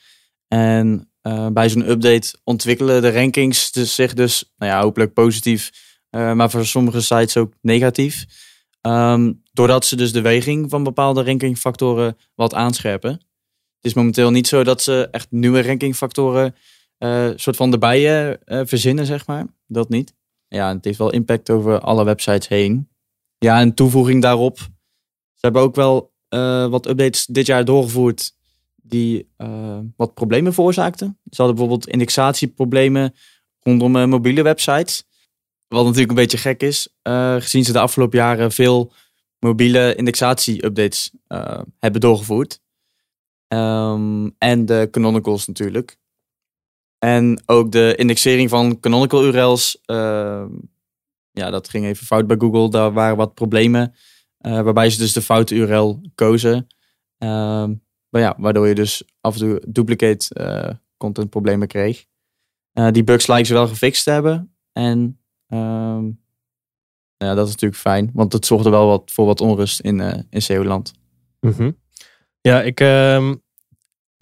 En 0.48 1.12
uh, 1.24 1.48
bij 1.48 1.70
zo'n 1.70 1.90
update 1.90 2.40
ontwikkelen 2.44 3.02
de 3.02 3.12
rankings 3.12 3.72
dus 3.72 3.96
zich 3.96 4.14
dus, 4.14 4.54
nou 4.58 4.72
ja, 4.72 4.82
hopelijk 4.82 5.14
positief, 5.14 5.72
uh, 6.12 6.34
maar 6.34 6.50
voor 6.50 6.66
sommige 6.66 7.02
sites 7.02 7.38
ook 7.38 7.54
negatief. 7.62 8.26
Um, 8.82 9.42
doordat 9.52 9.86
ze 9.86 9.96
dus 9.96 10.12
de 10.12 10.22
weging 10.22 10.70
van 10.70 10.84
bepaalde 10.84 11.24
rankingfactoren 11.24 12.18
wat 12.36 12.54
aanscherpen. 12.54 13.12
Het 13.12 13.86
is 13.86 13.94
momenteel 13.94 14.32
niet 14.32 14.48
zo 14.48 14.64
dat 14.64 14.82
ze 14.82 15.08
echt 15.12 15.28
nieuwe 15.32 15.62
rankingfactoren 15.62 16.56
uh, 17.00 17.30
soort 17.36 17.56
van 17.56 17.72
erbij 17.72 18.38
verzinnen, 18.46 19.06
zeg 19.06 19.28
maar. 19.28 19.46
Dat 19.68 19.90
niet. 19.90 20.14
Ja, 20.48 20.74
het 20.74 20.86
heeft 20.86 20.98
wel 20.98 21.12
impact 21.12 21.50
over 21.50 21.80
alle 21.80 22.04
websites 22.04 22.48
heen. 22.48 22.90
Ja, 23.38 23.60
en 23.60 23.74
toevoeging 23.74 24.22
daarop. 24.22 24.58
Ze 25.34 25.46
hebben 25.46 25.62
ook 25.62 25.76
wel 25.76 26.09
wat 26.70 26.88
updates 26.88 27.26
dit 27.26 27.46
jaar 27.46 27.66
doorgevoerd 27.66 28.32
die 28.76 29.30
uh, 29.38 29.80
wat 29.96 30.14
problemen 30.14 30.54
veroorzaakten. 30.54 31.18
Ze 31.30 31.42
hadden 31.42 31.56
bijvoorbeeld 31.56 31.92
indexatieproblemen 31.92 33.16
rondom 33.60 33.96
uh, 33.96 34.06
mobiele 34.06 34.42
websites. 34.42 35.08
Wat 35.68 35.84
natuurlijk 35.84 36.10
een 36.10 36.16
beetje 36.16 36.38
gek 36.38 36.62
is, 36.62 36.88
gezien 37.38 37.66
ze 37.66 37.72
de 37.72 37.80
afgelopen 37.80 38.18
jaren 38.18 38.52
veel 38.52 38.94
mobiele 39.40 39.96
indexatie-updates 39.96 41.12
hebben 41.80 42.02
doorgevoerd. 42.02 42.60
Um, 43.48 44.36
en 44.38 44.66
de 44.66 44.88
canonicals 44.92 45.48
natuurlijk. 45.48 45.98
En 47.00 47.42
ook 47.46 47.72
de 47.72 47.94
indexering 47.96 48.50
van 48.50 48.80
canonical 48.80 49.26
URL's. 49.26 49.82
Ehm, 49.86 50.50
ja, 51.32 51.50
dat 51.50 51.70
ging 51.70 51.86
even 51.86 52.06
fout 52.06 52.28
bij 52.28 52.38
Google. 52.40 52.70
Daar 52.70 52.94
waren 52.94 53.18
wat 53.18 53.34
problemen. 53.34 53.96
Waarbij 54.39 54.89
ze 54.89 54.98
dus 54.98 55.13
de 55.13 55.22
foute 55.22 55.55
URL 55.55 56.01
kozen. 56.15 56.67
Ehm, 57.17 57.74
maar 58.10 58.22
ja, 58.22 58.36
waardoor 58.38 58.67
je 58.67 58.75
dus 58.75 59.03
af 59.22 59.34
en 59.34 59.39
toe 59.39 59.63
duplicate 59.67 60.36
uh, 60.41 60.75
content 60.98 61.29
problemen 61.29 61.67
kreeg. 61.67 62.05
Uh, 62.74 62.88
die 62.91 63.03
bugs 63.03 63.27
lijken 63.27 63.48
ze 63.48 63.53
wel 63.53 63.67
gefixt 63.67 64.03
te 64.03 64.12
hebben. 64.12 64.55
En 64.72 65.19
um, 65.48 66.22
ja, 67.17 67.34
dat 67.34 67.46
is 67.46 67.51
natuurlijk 67.51 67.81
fijn, 67.81 68.10
want 68.13 68.34
het 68.34 68.46
zorgde 68.46 68.69
wel 68.69 68.88
wat, 68.88 69.12
voor 69.12 69.25
wat 69.25 69.41
onrust 69.41 69.79
in, 69.79 70.25
in 70.29 70.41
SEO-land. 70.41 70.91
-hmm. 71.39 71.77
Ja, 72.41 72.62
ik, 72.62 72.79
um, 72.79 73.41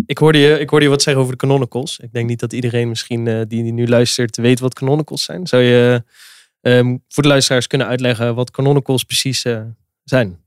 ik, 0.05 0.17
hoorde 0.17 0.37
je, 0.37 0.59
ik 0.59 0.69
hoorde 0.69 0.85
je 0.85 0.91
wat 0.91 1.01
zeggen 1.01 1.21
over 1.21 1.33
de 1.33 1.39
canonicals. 1.39 1.99
Ik 1.99 2.13
denk 2.13 2.27
niet 2.27 2.39
dat 2.39 2.53
iedereen 2.53 2.89
misschien 2.89 3.25
die, 3.25 3.45
die 3.45 3.73
nu 3.73 3.87
luistert 3.87 4.37
weet 4.37 4.59
wat 4.59 4.73
canonicals 4.73 5.23
zijn. 5.23 5.47
Zou 5.47 5.63
je 5.63 6.03
voor 7.07 7.23
de 7.23 7.29
luisteraars 7.29 7.67
kunnen 7.67 7.87
uitleggen 7.87 8.35
wat 8.35 8.51
canonicals 8.51 9.03
precies 9.03 9.45
zijn? 10.09 10.45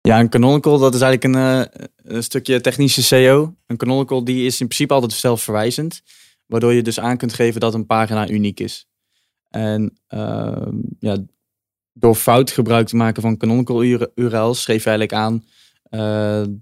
Ja, 0.00 0.20
een 0.20 0.28
canonical, 0.28 0.78
dat 0.78 0.94
is 0.94 1.00
eigenlijk 1.00 1.34
een, 1.34 1.42
uh, 1.42 1.86
een 2.14 2.22
stukje 2.22 2.60
technische 2.60 3.02
SEO. 3.02 3.54
Een 3.66 3.76
canonical 3.76 4.24
die 4.24 4.46
is 4.46 4.60
in 4.60 4.66
principe 4.66 4.94
altijd 4.94 5.12
zelfverwijzend. 5.12 6.02
Waardoor 6.46 6.72
je 6.72 6.82
dus 6.82 7.00
aan 7.00 7.16
kunt 7.16 7.32
geven 7.32 7.60
dat 7.60 7.74
een 7.74 7.86
pagina 7.86 8.28
uniek 8.28 8.60
is. 8.60 8.86
En 9.48 9.98
uh, 10.08 10.66
ja, 10.98 11.16
door 11.92 12.14
fout 12.14 12.50
gebruik 12.50 12.86
te 12.86 12.96
maken 12.96 13.22
van 13.22 13.36
canonical 13.36 13.84
URL's 14.14 14.62
schreef 14.62 14.84
je 14.84 14.90
eigenlijk 14.90 15.12
aan 15.12 15.44
uh, 15.90 16.54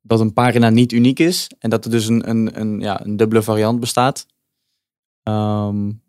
dat 0.00 0.20
een 0.20 0.32
pagina 0.32 0.70
niet 0.70 0.92
uniek 0.92 1.18
is. 1.18 1.50
En 1.58 1.70
dat 1.70 1.84
er 1.84 1.90
dus 1.90 2.06
een, 2.06 2.28
een, 2.28 2.60
een, 2.60 2.80
ja, 2.80 3.04
een 3.04 3.16
dubbele 3.16 3.42
variant 3.42 3.80
bestaat. 3.80 4.26
Um, 5.22 6.02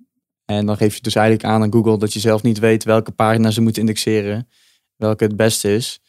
en 0.45 0.65
dan 0.65 0.77
geef 0.77 0.95
je 0.95 1.01
dus 1.01 1.15
eigenlijk 1.15 1.45
aan 1.45 1.61
aan 1.61 1.73
Google 1.73 1.97
dat 1.97 2.13
je 2.13 2.19
zelf 2.19 2.43
niet 2.43 2.59
weet 2.59 2.83
welke 2.83 3.11
pagina 3.11 3.51
ze 3.51 3.61
moeten 3.61 3.81
indexeren. 3.81 4.47
Welke 4.95 5.23
het 5.23 5.35
beste 5.35 5.75
is. 5.75 5.99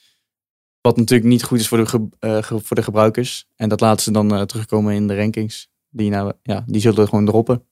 Wat 0.81 0.97
natuurlijk 0.97 1.29
niet 1.29 1.43
goed 1.43 1.61
is 1.61 1.69
voor 1.69 1.85
de, 1.85 2.09
uh, 2.21 2.43
voor 2.43 2.77
de 2.77 2.83
gebruikers. 2.83 3.47
En 3.57 3.69
dat 3.69 3.81
laten 3.81 4.03
ze 4.03 4.11
dan 4.11 4.35
uh, 4.35 4.43
terugkomen 4.43 4.95
in 4.95 5.07
de 5.07 5.17
rankings. 5.17 5.69
Die, 5.89 6.11
nou, 6.11 6.33
ja, 6.43 6.65
die 6.67 6.81
zullen 6.81 7.09
gewoon 7.09 7.27
droppen. 7.27 7.67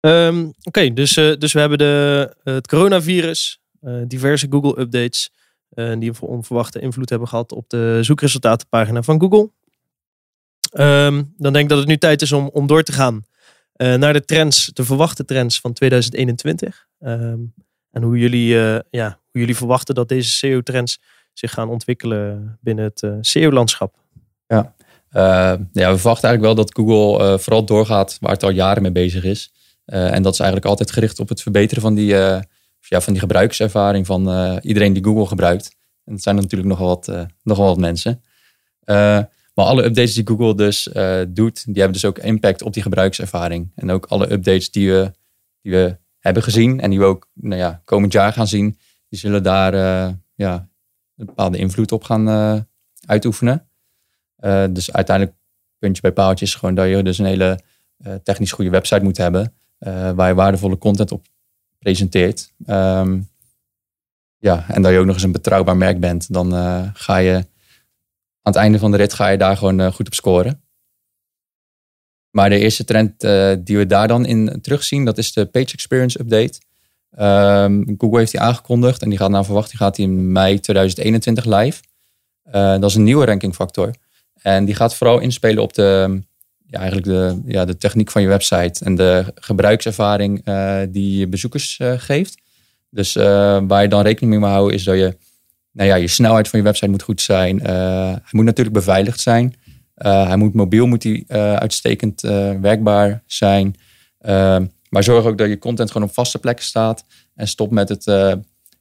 Um, 0.00 0.52
Oké, 0.62 0.92
dus, 0.92 1.16
uh, 1.16 1.36
dus 1.36 1.52
we 1.52 1.60
hebben 1.60 1.78
de, 1.78 2.36
het 2.42 2.66
coronavirus, 2.66 3.60
diverse 4.06 4.46
Google-updates. 4.50 5.30
die 5.98 6.20
onverwachte 6.20 6.80
invloed 6.80 7.08
hebben 7.10 7.28
gehad 7.28 7.52
op 7.52 7.68
de 7.68 7.98
zoekresultatenpagina 8.00 9.02
van 9.02 9.20
Google. 9.20 9.50
Um, 10.72 11.34
dan 11.36 11.52
denk 11.52 11.64
ik 11.64 11.68
dat 11.68 11.78
het 11.78 11.88
nu 11.88 11.98
tijd 11.98 12.22
is 12.22 12.32
om, 12.32 12.48
om 12.52 12.66
door 12.66 12.82
te 12.82 12.92
gaan 12.92 13.24
naar 13.76 14.12
de 14.12 14.24
trends, 14.24 14.66
de 14.66 14.84
verwachte 14.84 15.24
trends 15.24 15.60
van 15.60 15.72
2021. 15.72 16.86
Um, 17.00 17.54
en 17.92 18.02
hoe 18.02 18.18
jullie, 18.18 18.54
ja, 18.90 19.18
hoe 19.30 19.40
jullie 19.40 19.56
verwachten 19.56 19.94
dat 19.94 20.08
deze 20.08 20.30
SEO-trends 20.30 21.00
zich 21.32 21.52
gaan 21.52 21.68
ontwikkelen 21.68 22.58
binnen 22.60 22.84
het 22.84 23.06
SEO-landschap. 23.20 23.94
Ja. 24.46 24.74
Uh, 25.12 25.22
ja, 25.72 25.90
we 25.90 25.98
verwachten 25.98 26.28
eigenlijk 26.28 26.40
wel 26.40 26.54
dat 26.54 26.74
Google 26.74 27.38
vooral 27.38 27.64
doorgaat 27.64 28.16
waar 28.20 28.32
het 28.32 28.42
al 28.42 28.50
jaren 28.50 28.82
mee 28.82 28.92
bezig 28.92 29.24
is. 29.24 29.52
en 29.84 30.22
dat 30.22 30.32
is 30.32 30.38
eigenlijk 30.38 30.70
altijd 30.70 30.90
gericht 30.90 31.18
op 31.18 31.28
het 31.28 31.42
verbeteren 31.42 31.82
van 31.82 31.94
die, 31.94 32.06
ja, 32.06 33.00
van 33.00 33.12
die 33.12 33.22
gebruikservaring 33.22 34.06
van 34.06 34.58
iedereen 34.62 34.92
die 34.92 35.04
Google 35.04 35.26
gebruikt. 35.26 35.76
En 36.04 36.12
dat 36.12 36.22
zijn 36.22 36.34
natuurlijk 36.34 36.70
nogal 36.70 36.86
wat, 36.86 37.28
nogal 37.42 37.66
wat 37.66 37.78
mensen. 37.78 38.22
maar 38.84 39.28
alle 39.54 39.84
updates 39.84 40.14
die 40.14 40.26
Google 40.26 40.54
dus 40.54 40.88
doet, 41.28 41.64
die 41.64 41.82
hebben 41.82 41.92
dus 41.92 42.04
ook 42.04 42.18
impact 42.18 42.62
op 42.62 42.72
die 42.72 42.82
gebruikservaring. 42.82 43.72
En 43.74 43.90
ook 43.90 44.06
alle 44.06 44.32
updates 44.32 44.70
die 44.70 44.90
we, 44.90 45.12
die 45.62 45.72
we 45.72 45.96
hebben 46.22 46.42
gezien 46.42 46.80
en 46.80 46.90
die 46.90 46.98
we 46.98 47.04
ook 47.04 47.28
nou 47.34 47.60
ja, 47.60 47.80
komend 47.84 48.12
jaar 48.12 48.32
gaan 48.32 48.46
zien, 48.46 48.78
die 49.08 49.18
zullen 49.18 49.42
daar 49.42 49.74
ja, 50.34 50.68
een 51.16 51.26
bepaalde 51.26 51.58
invloed 51.58 51.92
op 51.92 52.04
gaan 52.04 52.28
uh, 52.28 52.60
uitoefenen. 53.06 53.68
Uh, 54.40 54.64
dus 54.70 54.92
uiteindelijk, 54.92 55.36
puntje 55.78 56.02
bij 56.02 56.12
paaltje, 56.12 56.44
is 56.44 56.54
gewoon 56.54 56.74
dat 56.74 56.88
je 56.88 57.02
dus 57.02 57.18
een 57.18 57.24
hele 57.24 57.58
technisch 58.22 58.52
goede 58.52 58.70
website 58.70 59.02
moet 59.02 59.16
hebben. 59.16 59.54
waar 60.14 60.28
je 60.28 60.34
waardevolle 60.34 60.78
content 60.78 61.12
op 61.12 61.26
presenteert. 61.78 62.52
Um, 62.66 63.30
ja, 64.38 64.64
en 64.68 64.82
dat 64.82 64.92
je 64.92 64.98
ook 64.98 65.06
nog 65.06 65.14
eens 65.14 65.24
een 65.24 65.32
betrouwbaar 65.32 65.76
merk 65.76 66.00
bent. 66.00 66.32
Dan 66.32 66.52
ga 66.94 67.16
je 67.16 67.34
aan 67.34 68.52
het 68.52 68.56
einde 68.56 68.78
van 68.78 68.90
de 68.90 68.96
rit 68.96 69.12
ga 69.12 69.28
je 69.28 69.38
daar 69.38 69.56
gewoon 69.56 69.92
goed 69.92 70.06
op 70.06 70.14
scoren. 70.14 70.62
Maar 72.32 72.50
de 72.50 72.58
eerste 72.58 72.84
trend 72.84 73.20
die 73.66 73.76
we 73.76 73.86
daar 73.86 74.08
dan 74.08 74.26
in 74.26 74.58
terugzien, 74.62 75.04
dat 75.04 75.18
is 75.18 75.32
de 75.32 75.46
Page 75.46 75.72
Experience 75.72 76.20
Update. 76.20 76.60
Um, 77.18 77.94
Google 77.98 78.18
heeft 78.18 78.30
die 78.30 78.40
aangekondigd 78.40 79.02
en 79.02 79.08
die 79.08 79.18
gaat 79.18 79.30
naar 79.30 79.44
verwachting 79.44 79.78
gaat 79.78 79.96
die 79.96 80.06
in 80.06 80.32
mei 80.32 80.60
2021 80.60 81.44
live. 81.44 81.80
Uh, 82.46 82.52
dat 82.52 82.84
is 82.84 82.94
een 82.94 83.02
nieuwe 83.02 83.24
rankingfactor. 83.24 83.94
En 84.42 84.64
die 84.64 84.74
gaat 84.74 84.94
vooral 84.94 85.18
inspelen 85.18 85.62
op 85.62 85.72
de, 85.72 86.20
ja, 86.66 86.78
eigenlijk 86.78 87.06
de, 87.06 87.40
ja, 87.52 87.64
de 87.64 87.76
techniek 87.76 88.10
van 88.10 88.22
je 88.22 88.28
website 88.28 88.84
en 88.84 88.94
de 88.94 89.24
gebruikservaring 89.34 90.48
uh, 90.48 90.80
die 90.88 91.18
je 91.18 91.28
bezoekers 91.28 91.80
geeft. 91.96 92.40
Dus 92.90 93.14
waar 93.14 93.82
je 93.82 93.88
dan 93.88 94.02
rekening 94.02 94.32
mee 94.32 94.40
moet 94.40 94.48
houden 94.48 94.76
is 94.76 94.84
dat 94.84 94.96
je, 94.96 95.16
nou 95.72 95.88
ja, 95.88 95.94
je 95.94 96.08
snelheid 96.08 96.48
van 96.48 96.58
je 96.58 96.64
website 96.64 96.90
moet 96.90 97.02
goed 97.02 97.20
zijn. 97.20 97.60
hij 97.60 98.20
moet 98.30 98.44
natuurlijk 98.44 98.76
beveiligd 98.76 99.20
zijn. 99.20 99.54
Hij 99.94 100.36
moet 100.36 100.54
mobiel 100.54 100.86
moet 100.86 101.02
die, 101.02 101.32
uitstekend 101.32 102.20
werkbaar 102.60 103.22
zijn. 103.26 103.74
Ehm, 104.18 104.66
maar 104.88 105.02
zorg 105.02 105.24
ook 105.24 105.38
dat 105.38 105.48
je 105.48 105.58
content 105.58 105.90
gewoon 105.90 106.08
op 106.08 106.14
vaste 106.14 106.38
plekken 106.38 106.64
staat. 106.64 107.04
En 107.34 107.48
stop 107.48 107.70
met 107.70 107.88
het 107.88 108.04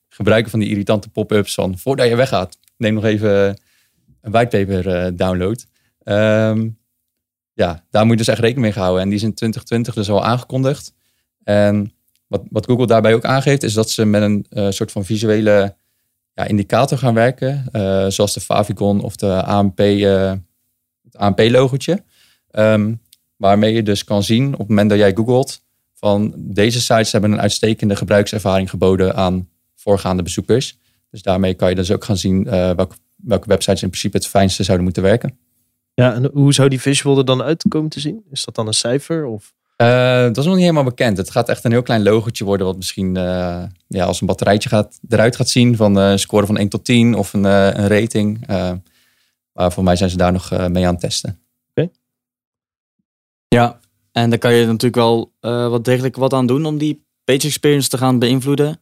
gebruiken 0.10 0.52
van 0.52 0.60
die 0.60 0.70
irritante 0.70 1.10
pop-ups 1.10 1.54
van 1.54 1.78
voordat 1.78 2.08
je 2.08 2.16
weggaat. 2.16 2.58
Neem 2.78 2.94
nog 2.94 3.04
even 3.04 3.58
een 4.22 4.32
whitepaper 4.32 5.16
download. 5.16 5.66
Um, 6.04 6.80
ja, 7.54 7.86
daar 7.90 8.04
moet 8.04 8.12
je 8.12 8.18
dus 8.18 8.28
echt 8.28 8.40
rekening 8.40 8.66
mee 8.66 8.84
houden. 8.84 9.02
En 9.02 9.08
die 9.08 9.18
is 9.18 9.24
in 9.24 9.34
2020 9.34 9.94
dus 9.94 10.10
al 10.10 10.26
aangekondigd. 10.26 10.94
En 11.44 11.94
wat, 12.28 12.44
wat 12.50 12.66
Google 12.66 12.88
daarbij 12.88 13.14
ook 13.14 13.26
aangeeft, 13.26 13.64
is 13.64 13.74
dat 13.74 13.90
ze 13.90 14.06
met 14.06 14.22
een 14.22 14.74
soort 14.74 14.92
van 14.92 15.06
visuele 15.06 15.76
ja, 16.34 16.44
indicator 16.46 16.98
gaan 16.98 17.14
werken. 17.14 17.66
zoals 18.12 18.34
de 18.34 18.40
favicon 18.40 19.02
of 19.02 19.16
de 19.16 19.44
AMP, 19.44 19.80
het 21.12 21.18
AMP-logotje. 21.22 22.04
Um, 22.52 23.02
waarmee 23.42 23.74
je 23.74 23.84
dus 23.84 24.04
kan 24.04 24.24
zien 24.24 24.54
op 24.54 24.60
het 24.60 24.68
moment 24.68 24.90
dat 24.90 25.00
jij 25.00 25.16
googelt 25.16 25.62
van 25.94 26.34
deze 26.38 26.82
sites 26.82 27.12
hebben 27.12 27.32
een 27.32 27.42
uitstekende 27.42 27.96
gebruikservaring 27.96 28.70
geboden 28.70 29.16
aan 29.16 29.50
voorgaande 29.76 30.24
bezoekers. 30.24 30.78
Dus 31.12 31.22
daarmee 31.22 31.54
kan 31.54 31.70
je 31.70 31.76
dus 31.76 31.92
ook 31.92 32.04
gaan 32.04 32.18
zien 32.18 32.46
uh, 32.46 32.52
welke, 32.52 32.96
welke 33.16 33.48
websites 33.48 33.82
in 33.82 33.90
principe 33.90 34.18
het 34.18 34.28
fijnste 34.28 34.64
zouden 34.64 34.86
moeten 34.86 35.04
werken. 35.04 35.38
Ja, 35.94 36.14
en 36.14 36.30
hoe 36.34 36.54
zou 36.54 36.70
die 36.70 36.82
visual 36.82 37.18
er 37.18 37.26
dan 37.26 37.42
uitkomen 37.42 37.90
te 37.90 38.00
zien? 38.00 38.24
Is 38.32 38.46
dat 38.46 38.56
dan 38.56 38.68
een 38.68 38.74
cijfer? 38.74 39.26
Of? 39.26 39.54
Uh, 39.78 39.88
dat 40.24 40.38
is 40.38 40.46
nog 40.46 40.54
niet 40.54 40.64
helemaal 40.64 40.84
bekend. 40.84 41.18
Het 41.18 41.32
gaat 41.32 41.50
echt 41.50 41.64
een 41.64 41.72
heel 41.72 41.82
klein 41.82 42.04
logotje 42.04 42.46
worden, 42.46 42.66
wat 42.66 42.76
misschien 42.76 43.16
uh, 43.16 43.64
ja, 43.88 44.06
als 44.06 44.22
een 44.22 44.28
batterijtje 44.28 44.70
gaat, 44.70 45.00
eruit 45.10 45.36
gaat 45.36 45.50
zien 45.50 45.76
van 45.76 45.96
een 45.96 46.20
score 46.20 46.46
van 46.46 46.58
1 46.58 46.70
tot 46.70 46.86
10 46.86 47.16
of 47.16 47.34
een, 47.34 47.44
een 47.44 47.88
rating. 47.88 48.48
Maar 49.54 49.72
voor 49.72 49.84
mij 49.84 49.96
zijn 49.96 50.10
ze 50.10 50.18
daar 50.18 50.32
nog 50.32 50.50
mee 50.50 50.86
aan 50.86 50.92
het 50.92 51.00
testen. 51.00 51.30
Oké. 51.70 51.82
Okay. 51.82 51.92
Ja, 53.48 53.80
en 54.12 54.30
daar 54.30 54.40
kan 54.40 54.54
je 54.54 54.66
natuurlijk 54.66 54.96
wel 54.96 55.34
uh, 55.42 55.70
wat 55.70 55.86
degelijk 55.86 56.16
wat 56.16 56.34
aan 56.34 56.48
doen 56.48 56.66
om 56.66 56.78
die 56.78 57.06
page 57.24 57.48
experience 57.48 57.90
te 57.90 57.98
gaan 57.98 58.20
beïnvloeden. 58.20 58.82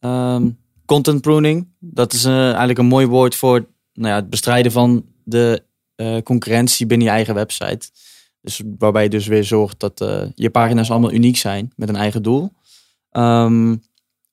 Um, 0.00 0.58
content 0.84 1.20
pruning. 1.20 1.68
Dat 1.78 2.12
is 2.12 2.24
eh, 2.24 2.44
eigenlijk 2.44 2.78
een 2.78 2.86
mooi 2.86 3.06
woord 3.06 3.34
voor 3.34 3.66
nou 3.92 4.08
ja, 4.08 4.14
het 4.14 4.30
bestrijden 4.30 4.72
van 4.72 5.04
de 5.24 5.62
eh, 5.94 6.18
concurrentie 6.22 6.86
binnen 6.86 7.06
je 7.06 7.12
eigen 7.12 7.34
website. 7.34 7.90
Dus 8.40 8.62
waarbij 8.78 9.02
je 9.02 9.08
dus 9.08 9.26
weer 9.26 9.44
zorgt 9.44 9.80
dat 9.80 10.00
eh, 10.00 10.22
je 10.34 10.50
pagina's 10.50 10.90
allemaal 10.90 11.12
uniek 11.12 11.36
zijn 11.36 11.72
met 11.76 11.88
een 11.88 11.96
eigen 11.96 12.22
doel. 12.22 12.52
Ehm, 13.10 13.76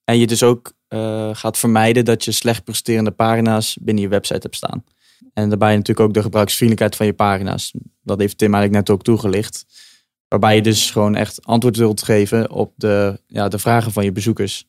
en 0.03 0.17
je 0.17 0.27
dus 0.27 0.43
ook 0.43 0.74
eh, 0.88 1.29
gaat 1.34 1.57
vermijden 1.57 2.05
dat 2.05 2.25
je 2.25 2.31
slecht 2.31 2.63
presterende 2.63 3.12
pagina's 3.12 3.77
binnen 3.81 4.03
je 4.03 4.10
website 4.10 4.39
hebt 4.39 4.55
staan. 4.55 4.84
En 5.34 5.50
daarbij 5.50 5.76
natuurlijk 5.76 6.08
ook 6.08 6.14
de 6.14 6.22
gebruiksvriendelijkheid 6.22 6.96
van 6.96 7.06
je 7.06 7.14
pagina's. 7.14 7.74
Dat 8.04 8.20
heeft 8.20 8.38
Tim 8.38 8.54
eigenlijk 8.54 8.88
net 8.88 8.96
ook 8.96 9.04
toegelicht. 9.04 9.66
Waarbij 10.28 10.56
je 10.56 10.62
dus 10.62 10.92
gewoon 10.92 11.16
echt 11.16 11.46
antwoord 11.46 11.78
wilt 11.78 12.04
geven 12.04 12.52
op 12.52 12.74
de, 12.76 13.22
ja, 13.28 13.48
de 13.48 13.60
vragen 13.60 13.92
van 13.92 14.04
je 14.04 14.12
bezoekers. 14.12 14.68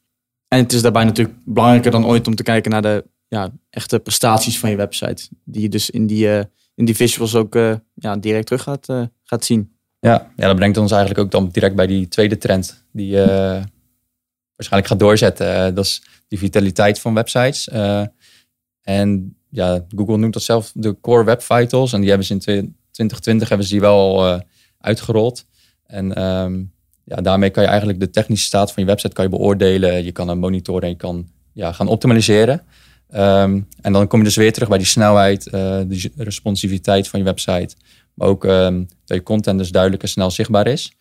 En 0.49 0.59
het 0.59 0.73
is 0.73 0.83
daarbij 0.83 1.05
natuurlijk 1.05 1.39
belangrijker 1.45 1.91
dan 1.91 2.07
ooit 2.07 2.27
om 2.27 2.35
te 2.35 2.43
kijken 2.43 2.71
naar 2.71 2.83
de 2.83 3.05
ja, 3.29 3.53
echte 3.71 3.99
prestaties 3.99 4.59
van 4.59 4.71
je 4.71 4.77
website. 4.77 5.29
Die 5.45 5.63
je 5.63 5.69
dus 5.69 5.91
in 5.91 6.07
die, 6.07 6.31
eh, 6.31 6.45
in 6.75 6.85
die 6.85 6.97
visuals 6.97 7.35
ook 7.35 7.55
eh, 7.55 7.75
ja, 7.95 8.17
direct 8.17 8.47
terug 8.47 8.63
gaat, 8.63 8.89
eh, 8.89 9.03
gaat 9.25 9.45
zien. 9.45 9.77
Ja, 10.01 10.31
ja, 10.37 10.47
dat 10.47 10.57
brengt 10.57 10.77
ons 10.77 10.91
eigenlijk 10.91 11.21
ook 11.21 11.31
dan 11.31 11.49
direct 11.49 11.75
bij 11.75 11.87
die 11.87 12.09
tweede 12.09 12.39
trend. 12.39 12.85
Die 12.93 13.17
waarschijnlijk 14.55 14.87
gaat 14.87 14.99
doorzetten. 14.99 15.75
Dat 15.75 15.85
is 15.85 16.03
die 16.29 16.39
vitaliteit 16.39 17.01
van 17.01 17.15
websites. 17.15 17.69
En 18.89 19.37
ja, 19.51 19.85
Google 19.97 20.17
noemt 20.17 20.33
dat 20.33 20.43
zelf 20.43 20.73
de 20.75 21.01
core 21.01 21.25
web 21.25 21.43
vitals. 21.43 21.93
En 21.93 22.01
die 22.01 22.09
hebben 22.09 22.27
ze 22.27 22.33
in 22.33 22.39
2020 22.39 23.49
hebben 23.49 23.67
ze 23.67 23.73
die 23.73 23.81
wel 23.81 24.27
eh, 24.27 24.41
uitgerold. 24.79 25.45
En 25.87 26.15
ehm, 26.15 26.63
ja, 27.05 27.17
daarmee 27.17 27.51
kan 27.51 27.63
je 27.63 27.69
eigenlijk 27.69 28.01
de 28.01 28.11
technische 28.11 28.47
staat 28.47 28.73
van 28.73 28.83
je 28.83 28.89
website 28.89 29.15
kan 29.15 29.25
je 29.25 29.31
beoordelen. 29.31 30.05
Je 30.05 30.13
kan 30.13 30.29
hem 30.29 30.39
monitoren 30.39 30.83
en 30.83 30.89
je 30.89 30.97
kan 30.97 31.29
ja, 31.53 31.73
gaan 31.73 31.89
optimaliseren. 31.89 32.63
Ehm, 33.09 33.61
en 33.81 33.93
dan 33.93 34.07
kom 34.07 34.19
je 34.19 34.25
dus 34.25 34.37
weer 34.37 34.53
terug 34.53 34.69
bij 34.69 34.79
die 34.79 34.87
snelheid, 34.87 35.47
eh, 35.47 35.53
de 35.89 36.11
responsiviteit 36.17 37.09
van 37.09 37.19
je 37.19 37.25
website. 37.25 37.75
Maar 38.15 38.29
ook 38.29 38.45
ehm, 38.45 38.85
dat 39.05 39.17
je 39.17 39.23
content 39.23 39.59
dus 39.59 39.71
duidelijk 39.71 40.03
en 40.03 40.09
snel 40.09 40.31
zichtbaar 40.31 40.67
is. 40.67 40.93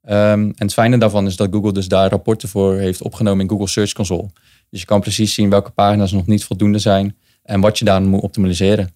En 0.00 0.52
het 0.56 0.72
fijne 0.72 0.98
daarvan 0.98 1.26
is 1.26 1.36
dat 1.36 1.48
Google 1.52 1.72
dus 1.72 1.88
daar 1.88 2.10
rapporten 2.10 2.48
voor 2.48 2.74
heeft 2.74 3.02
opgenomen 3.02 3.40
in 3.40 3.50
Google 3.50 3.68
Search 3.68 3.92
Console. 3.92 4.30
Dus 4.70 4.80
je 4.80 4.86
kan 4.86 5.00
precies 5.00 5.34
zien 5.34 5.50
welke 5.50 5.70
pagina's 5.70 6.12
nog 6.12 6.26
niet 6.26 6.44
voldoende 6.44 6.78
zijn 6.78 7.16
en 7.44 7.60
wat 7.60 7.78
je 7.78 7.84
daar 7.84 8.02
moet 8.02 8.22
optimaliseren. 8.22 8.94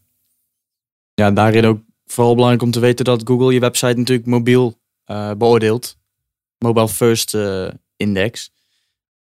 Ja, 1.15 1.31
daarin 1.31 1.65
ook 1.65 1.81
vooral 2.07 2.35
belangrijk 2.35 2.63
om 2.63 2.71
te 2.71 2.81
weten 2.81 3.05
dat 3.05 3.23
Google 3.25 3.53
je 3.53 3.61
website 3.61 3.99
natuurlijk 3.99 4.27
mobiel 4.29 4.79
eh, 5.05 5.33
beoordeelt. 5.35 5.97
Mobile 6.59 6.89
First 6.89 7.35
eh, 7.35 7.69
Index. 7.97 8.51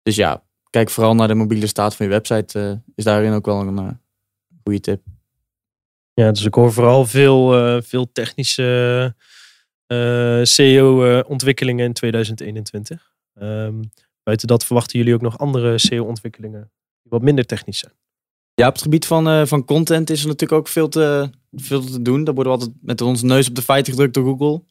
Dus 0.01 0.15
ja, 0.15 0.43
kijk 0.69 0.89
vooral 0.89 1.15
naar 1.15 1.27
de 1.27 1.33
mobiele 1.33 1.67
staat 1.67 1.95
van 1.95 2.05
je 2.05 2.11
website. 2.11 2.59
eh, 2.59 2.71
is 2.95 3.03
daarin 3.03 3.33
ook 3.33 3.45
wel 3.45 3.59
een 3.59 3.77
eh, 3.77 3.89
goede 4.63 4.79
tip. 4.79 5.01
Ja, 6.13 6.31
dus 6.31 6.45
ik 6.45 6.53
hoor 6.53 6.73
vooral 6.73 7.05
veel, 7.05 7.55
eh, 7.55 7.81
veel 7.81 8.11
technische 8.11 9.15
eh 9.87 10.39
SEO-ontwikkelingen 10.43 11.85
in 11.85 11.93
2021. 11.93 13.13
Ehm, 13.33 13.83
buiten 14.23 14.47
dat 14.47 14.65
verwachten 14.65 14.99
jullie 14.99 15.13
ook 15.13 15.21
nog 15.21 15.37
andere 15.37 15.77
SEO-ontwikkelingen 15.77 16.71
die 17.01 17.11
wat 17.11 17.21
minder 17.21 17.45
technisch 17.45 17.79
zijn. 17.79 17.93
Ja, 18.55 18.67
op 18.67 18.73
het 18.73 18.81
gebied 18.81 19.05
van, 19.05 19.27
eh, 19.27 19.45
van 19.45 19.65
content 19.65 20.09
is 20.09 20.21
er 20.21 20.27
natuurlijk 20.27 20.59
ook 20.59 20.67
veel 20.67 20.87
te, 20.89 21.29
veel 21.51 21.83
te 21.83 22.01
doen. 22.01 22.23
Daar 22.23 22.33
worden 22.33 22.53
we 22.53 22.59
altijd 22.59 22.77
met 22.81 23.01
onze 23.01 23.25
neus 23.25 23.47
op 23.47 23.55
de 23.55 23.61
feiten 23.61 23.93
gedrukt 23.93 24.13
door 24.13 24.25
Google. 24.25 24.63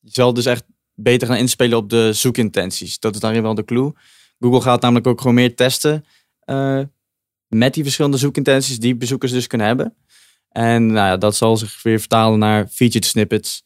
Je 0.00 0.10
zal 0.12 0.34
dus 0.34 0.46
echt 0.46 0.64
beter 0.94 1.28
gaan 1.28 1.36
inspelen 1.36 1.78
op 1.78 1.90
de 1.90 2.12
zoekintenties. 2.12 2.98
Dat 2.98 3.14
is 3.14 3.20
daarin 3.20 3.42
wel 3.42 3.54
de 3.54 3.64
clue. 3.64 3.92
Google 4.38 4.60
gaat 4.60 4.80
namelijk 4.80 5.06
ook 5.06 5.20
gewoon 5.20 5.34
meer 5.34 5.54
testen 5.54 6.04
eh, 6.40 6.80
met 7.46 7.74
die 7.74 7.82
verschillende 7.82 8.16
zoekintenties 8.16 8.78
die 8.78 8.96
bezoekers 8.96 9.32
dus 9.32 9.46
kunnen 9.46 9.66
hebben. 9.66 9.94
En 10.48 10.86
nou 10.86 11.06
ja, 11.06 11.16
dat 11.16 11.36
zal 11.36 11.56
zich 11.56 11.82
weer 11.82 11.98
vertalen 11.98 12.38
naar 12.38 12.66
featured 12.66 13.04
snippets. 13.04 13.64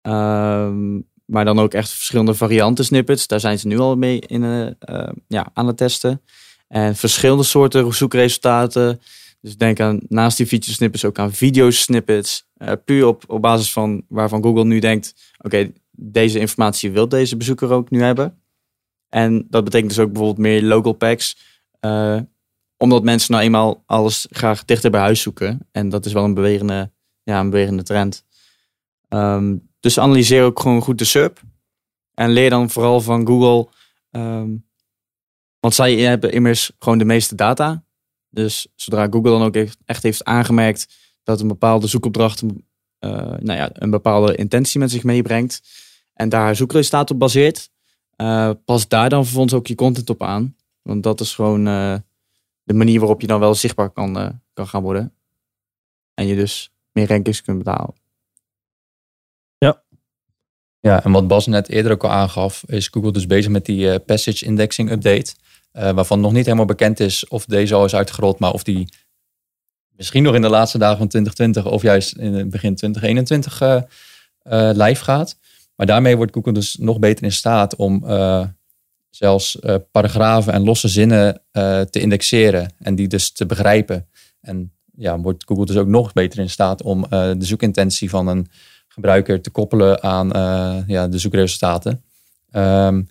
Ehm, 0.00 1.00
maar 1.24 1.44
dan 1.44 1.58
ook 1.58 1.74
echt 1.74 1.90
verschillende 1.90 2.34
varianten 2.34 2.84
snippets. 2.84 3.26
Daar 3.26 3.40
zijn 3.40 3.58
ze 3.58 3.66
nu 3.66 3.78
al 3.78 3.96
mee 3.96 4.20
in, 4.20 4.74
eh, 4.78 5.08
ja, 5.28 5.50
aan 5.52 5.66
het 5.66 5.76
testen. 5.76 6.22
En 6.72 6.96
verschillende 6.96 7.42
soorten 7.42 7.94
zoekresultaten. 7.94 9.00
Dus 9.40 9.56
denk 9.56 9.80
aan 9.80 10.00
naast 10.08 10.36
die 10.36 10.46
feature 10.46 10.72
snippets 10.72 11.04
ook 11.04 11.18
aan 11.18 11.32
video 11.32 11.70
snippets. 11.70 12.46
Eh, 12.56 12.72
puur 12.84 13.06
op, 13.06 13.24
op 13.26 13.42
basis 13.42 13.72
van 13.72 14.04
waarvan 14.08 14.42
Google 14.42 14.64
nu 14.64 14.78
denkt: 14.78 15.14
oké, 15.38 15.72
deze 15.90 16.38
informatie 16.38 16.90
wil 16.90 17.08
deze 17.08 17.36
bezoeker 17.36 17.70
ook 17.70 17.90
nu 17.90 18.02
hebben. 18.02 18.42
En 19.08 19.46
dat 19.50 19.64
betekent 19.64 19.88
dus 19.90 19.98
ook 19.98 20.12
bijvoorbeeld 20.12 20.46
meer 20.46 20.62
local 20.62 20.92
packs. 20.92 21.36
eh, 21.80 22.20
omdat 22.76 23.02
mensen 23.02 23.32
nou 23.32 23.44
eenmaal 23.44 23.82
alles 23.86 24.26
graag 24.30 24.64
dichter 24.64 24.90
bij 24.90 25.00
huis 25.00 25.20
zoeken. 25.20 25.68
En 25.72 25.88
dat 25.88 26.06
is 26.06 26.12
wel 26.12 26.24
een 26.24 26.34
bewegende, 26.34 26.90
ja, 27.22 27.40
een 27.40 27.50
bewegende 27.50 27.82
trend. 27.82 28.24
Ehm, 29.08 29.56
dus 29.80 29.98
analyseer 29.98 30.44
ook 30.44 30.60
gewoon 30.60 30.82
goed 30.82 30.98
de 30.98 31.04
SERP. 31.04 31.40
En 32.14 32.30
leer 32.30 32.50
dan 32.50 32.70
vooral 32.70 33.00
van 33.00 33.26
Google. 33.26 33.68
ehm, 34.10 34.50
want 35.62 35.74
zij 35.74 35.94
hebben 35.94 36.32
immers 36.32 36.70
gewoon 36.78 36.98
de 36.98 37.04
meeste 37.04 37.34
data. 37.34 37.84
Dus 38.28 38.66
zodra 38.74 39.06
Google 39.10 39.30
dan 39.30 39.42
ook 39.42 39.54
echt- 39.56 39.78
echt 39.84 40.02
heeft 40.02 40.24
aangemerkt 40.24 40.88
dat 41.22 41.40
een 41.40 41.48
bepaalde 41.48 41.86
zoekopdracht 41.86 42.42
eh, 42.98 43.10
nou 43.20 43.52
ja, 43.58 43.70
een 43.72 43.90
bepaalde 43.90 44.34
intentie 44.34 44.80
met 44.80 44.90
zich 44.90 45.02
meebrengt. 45.02 45.60
En 46.14 46.28
daar 46.28 46.40
haar 46.42 46.56
zoekresultaat 46.56 47.10
op 47.10 47.18
baseert. 47.18 47.70
eh, 48.16 48.50
pas 48.64 48.88
daar 48.88 49.08
dan 49.08 49.24
vervolgens 49.24 49.54
ook 49.54 49.66
je 49.66 49.74
content 49.74 50.10
op 50.10 50.22
aan. 50.22 50.56
Want 50.82 51.02
dat 51.02 51.20
is 51.20 51.34
gewoon 51.34 51.66
eh, 51.66 51.96
de 52.62 52.74
manier 52.74 52.98
waarop 52.98 53.20
je 53.20 53.26
dan 53.26 53.40
wel 53.40 53.54
zichtbaar 53.54 53.90
kan, 53.90 54.18
eh, 54.18 54.28
kan 54.52 54.66
gaan 54.66 54.82
worden. 54.82 55.14
En 56.14 56.26
je 56.26 56.34
dus 56.34 56.72
meer 56.92 57.08
rankings 57.08 57.42
kunt 57.42 57.58
betalen. 57.58 57.94
Ja, 60.80 61.04
en 61.04 61.12
wat 61.12 61.28
Bas 61.28 61.46
net 61.46 61.68
eerder 61.68 61.92
ook 61.92 62.04
al 62.04 62.10
aangaf, 62.10 62.62
is 62.66 62.88
Google 62.88 63.12
dus 63.12 63.26
bezig 63.26 63.50
met 63.50 63.64
die 63.64 63.98
passage 63.98 64.44
indexing 64.44 64.90
update. 64.90 65.34
Eh, 65.72 65.90
waarvan 65.90 66.20
nog 66.20 66.32
niet 66.32 66.44
helemaal 66.44 66.66
bekend 66.66 67.00
is 67.00 67.28
of 67.28 67.44
deze 67.44 67.74
al 67.74 67.84
is 67.84 67.94
uitgerold, 67.94 68.38
maar 68.38 68.52
of 68.52 68.62
die 68.62 68.88
misschien 69.96 70.22
nog 70.22 70.34
in 70.34 70.42
de 70.42 70.48
laatste 70.48 70.78
dagen 70.78 70.98
van 70.98 71.08
2020 71.08 71.72
of 71.72 71.82
juist 71.82 72.16
in 72.16 72.34
het 72.34 72.50
begin 72.50 72.74
2021 72.74 73.60
eh, 73.60 73.76
eh, 74.38 74.76
live 74.76 75.04
gaat. 75.04 75.38
Maar 75.76 75.86
daarmee 75.86 76.16
wordt 76.16 76.32
Google 76.32 76.52
dus 76.52 76.76
nog 76.76 76.98
beter 76.98 77.24
in 77.24 77.32
staat 77.32 77.76
om 77.76 78.04
zelfs 79.10 79.58
paragrafen 79.90 80.52
en 80.52 80.64
losse 80.64 80.88
zinnen 80.88 81.42
te 81.90 82.00
indexeren 82.00 82.74
en 82.78 82.94
die 82.94 83.08
dus 83.08 83.32
te 83.32 83.46
begrijpen. 83.46 84.08
En 84.40 84.72
ja, 84.96 85.18
wordt 85.18 85.44
Google 85.46 85.66
dus 85.66 85.76
ook 85.76 85.86
nog 85.86 86.12
beter 86.12 86.38
in 86.38 86.50
staat 86.50 86.82
om 86.82 87.06
de 87.10 87.36
zoekintentie 87.38 88.10
van 88.10 88.26
een 88.26 88.46
gebruiker 88.88 89.40
te 89.40 89.50
koppelen 89.50 90.02
aan 90.02 90.28
ja, 90.86 91.08
de 91.08 91.18
zoekresultaten. 91.18 92.04
Ehm, 92.50 93.02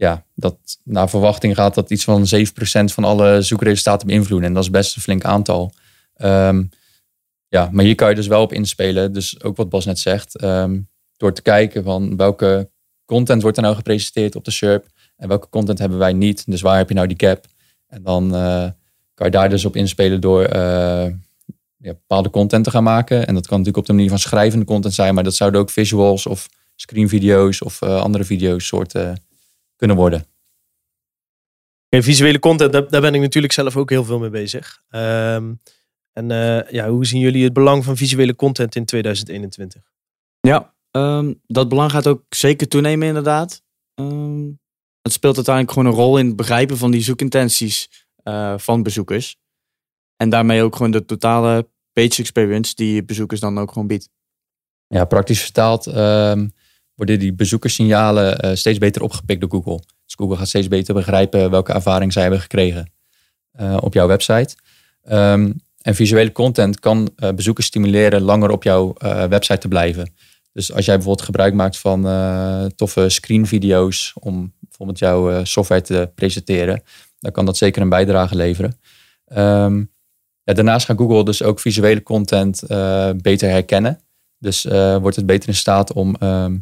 ja, 0.00 0.24
dat 0.34 0.56
naar 0.84 1.08
verwachting 1.08 1.54
gaat 1.54 1.74
dat 1.74 1.90
iets 1.90 2.04
van 2.04 2.26
7% 2.36 2.92
van 2.92 3.04
alle 3.04 3.42
zoekresultaten 3.42 4.06
beïnvloeden. 4.06 4.48
En 4.48 4.54
dat 4.54 4.62
is 4.62 4.70
best 4.70 4.96
een 4.96 5.02
flink 5.02 5.24
aantal. 5.24 5.72
Ehm, 6.14 6.62
ja, 7.48 7.68
maar 7.72 7.84
hier 7.84 7.94
kan 7.94 8.08
je 8.08 8.14
dus 8.14 8.26
wel 8.26 8.42
op 8.42 8.52
inspelen. 8.52 9.12
Dus 9.12 9.42
ook 9.42 9.56
wat 9.56 9.68
Bas 9.68 9.84
net 9.84 9.98
zegt. 9.98 10.36
ehm, 10.36 10.80
door 11.16 11.32
te 11.32 11.42
kijken 11.42 11.84
van 11.84 12.16
welke 12.16 12.70
content 13.04 13.42
wordt 13.42 13.56
er 13.56 13.62
nou 13.62 13.74
gepresenteerd 13.74 14.36
op 14.36 14.44
de 14.44 14.50
SERP. 14.50 14.86
En 15.16 15.28
welke 15.28 15.48
content 15.48 15.78
hebben 15.78 15.98
wij 15.98 16.12
niet. 16.12 16.44
Dus 16.46 16.60
waar 16.60 16.76
heb 16.76 16.88
je 16.88 16.94
nou 16.94 17.06
die 17.06 17.28
gap? 17.28 17.44
En 17.86 18.02
dan 18.02 18.34
eh, 18.34 18.68
kan 19.14 19.26
je 19.26 19.30
daar 19.30 19.48
dus 19.48 19.64
op 19.64 19.76
inspelen 19.76 20.20
door 20.20 20.44
eh, 20.44 21.06
ja, 21.76 21.92
bepaalde 21.92 22.30
content 22.30 22.64
te 22.64 22.70
gaan 22.70 22.82
maken. 22.82 23.26
En 23.26 23.34
dat 23.34 23.46
kan 23.46 23.58
natuurlijk 23.58 23.76
op 23.76 23.86
de 23.86 23.92
manier 23.92 24.08
van 24.08 24.18
schrijvende 24.18 24.64
content 24.64 24.94
zijn. 24.94 25.14
Maar 25.14 25.24
dat 25.24 25.34
zouden 25.34 25.60
ook 25.60 25.70
visuals 25.70 26.26
of 26.26 26.48
screenvideo's 26.76 27.62
of 27.62 27.82
eh, 27.82 28.00
andere 28.00 28.24
video's 28.24 28.66
soorten 28.66 29.28
kunnen 29.80 29.96
worden. 29.96 30.26
Okay, 31.86 32.02
visuele 32.02 32.38
content, 32.38 32.72
daar, 32.72 32.88
daar 32.88 33.00
ben 33.00 33.14
ik 33.14 33.20
natuurlijk 33.20 33.52
zelf 33.52 33.76
ook 33.76 33.90
heel 33.90 34.04
veel 34.04 34.18
mee 34.18 34.30
bezig. 34.30 34.82
Ehm, 34.88 35.54
en 36.12 36.30
eh, 36.30 36.70
ja, 36.70 36.88
hoe 36.88 37.06
zien 37.06 37.20
jullie 37.20 37.44
het 37.44 37.52
belang 37.52 37.84
van 37.84 37.96
visuele 37.96 38.34
content 38.34 38.74
in 38.76 38.84
2021? 38.84 39.82
Ja, 40.40 40.74
ehm, 40.90 41.34
dat 41.46 41.68
belang 41.68 41.90
gaat 41.90 42.06
ook 42.06 42.24
zeker 42.28 42.68
toenemen 42.68 43.08
inderdaad. 43.08 43.62
Ehm, 43.94 44.48
het 45.02 45.12
speelt 45.12 45.36
uiteindelijk 45.36 45.74
gewoon 45.74 45.92
een 45.92 45.98
rol 45.98 46.18
in 46.18 46.26
het 46.26 46.36
begrijpen 46.36 46.76
van 46.76 46.90
die 46.90 47.02
zoekintenties 47.02 48.06
eh, 48.22 48.58
van 48.58 48.82
bezoekers. 48.82 49.36
En 50.16 50.28
daarmee 50.28 50.62
ook 50.62 50.76
gewoon 50.76 50.90
de 50.90 51.04
totale 51.04 51.68
page 51.92 52.20
experience 52.20 52.74
die 52.74 53.04
bezoekers 53.04 53.40
dan 53.40 53.58
ook 53.58 53.72
gewoon 53.72 53.88
biedt. 53.88 54.08
Ja, 54.86 55.04
praktisch 55.04 55.42
vertaald 55.42 55.86
ehm, 55.86 56.48
worden 57.00 57.18
die 57.18 57.32
bezoekerssignalen 57.32 58.38
eh, 58.38 58.54
steeds 58.54 58.78
beter 58.78 59.02
opgepikt 59.02 59.40
door 59.40 59.50
Google. 59.50 59.80
Dus 60.04 60.14
Google 60.14 60.36
gaat 60.36 60.48
steeds 60.48 60.68
beter 60.68 60.94
begrijpen 60.94 61.50
welke 61.50 61.72
ervaring 61.72 62.12
zij 62.12 62.22
hebben 62.22 62.40
gekregen 62.40 62.92
eh, 63.52 63.76
op 63.80 63.94
jouw 63.94 64.06
website. 64.06 64.56
Ehm, 65.02 65.52
en 65.82 65.94
visuele 65.94 66.32
content 66.32 66.80
kan 66.80 67.10
eh, 67.16 67.32
bezoekers 67.32 67.66
stimuleren 67.66 68.22
langer 68.22 68.50
op 68.50 68.62
jouw 68.62 68.94
website 69.28 69.58
te 69.58 69.68
blijven. 69.68 70.14
Dus 70.52 70.72
als 70.72 70.84
jij 70.84 70.94
bijvoorbeeld 70.94 71.26
gebruik 71.26 71.54
maakt 71.54 71.78
van 71.78 72.02
toffe 72.76 73.08
screenvideo's 73.08 74.12
om 74.14 74.52
bijvoorbeeld 74.60 74.98
jouw 74.98 75.44
software 75.44 75.82
te 75.82 76.10
presenteren, 76.14 76.82
dan 77.18 77.32
kan 77.32 77.44
dat 77.44 77.56
zeker 77.56 77.82
een 77.82 77.88
bijdrage 77.88 78.36
leveren. 78.36 78.80
Ehm, 79.24 79.78
ja, 80.42 80.52
daarnaast 80.52 80.86
gaat 80.86 80.96
Google 80.96 81.24
dus 81.24 81.42
ook 81.42 81.60
visuele 81.60 82.02
content 82.02 82.62
beter 83.22 83.50
herkennen. 83.50 84.00
Dus 84.38 84.64
wordt 85.00 85.16
het 85.16 85.26
beter 85.26 85.48
in 85.48 85.54
staat 85.54 85.92
om 85.92 86.16
ehm, 86.18 86.56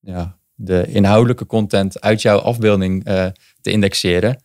ja, 0.00 0.38
de 0.54 0.86
inhoudelijke 0.86 1.46
content 1.46 2.00
uit 2.00 2.22
jouw 2.22 2.38
afbeelding 2.38 3.04
eh, 3.04 3.26
te 3.60 3.70
indexeren. 3.70 4.42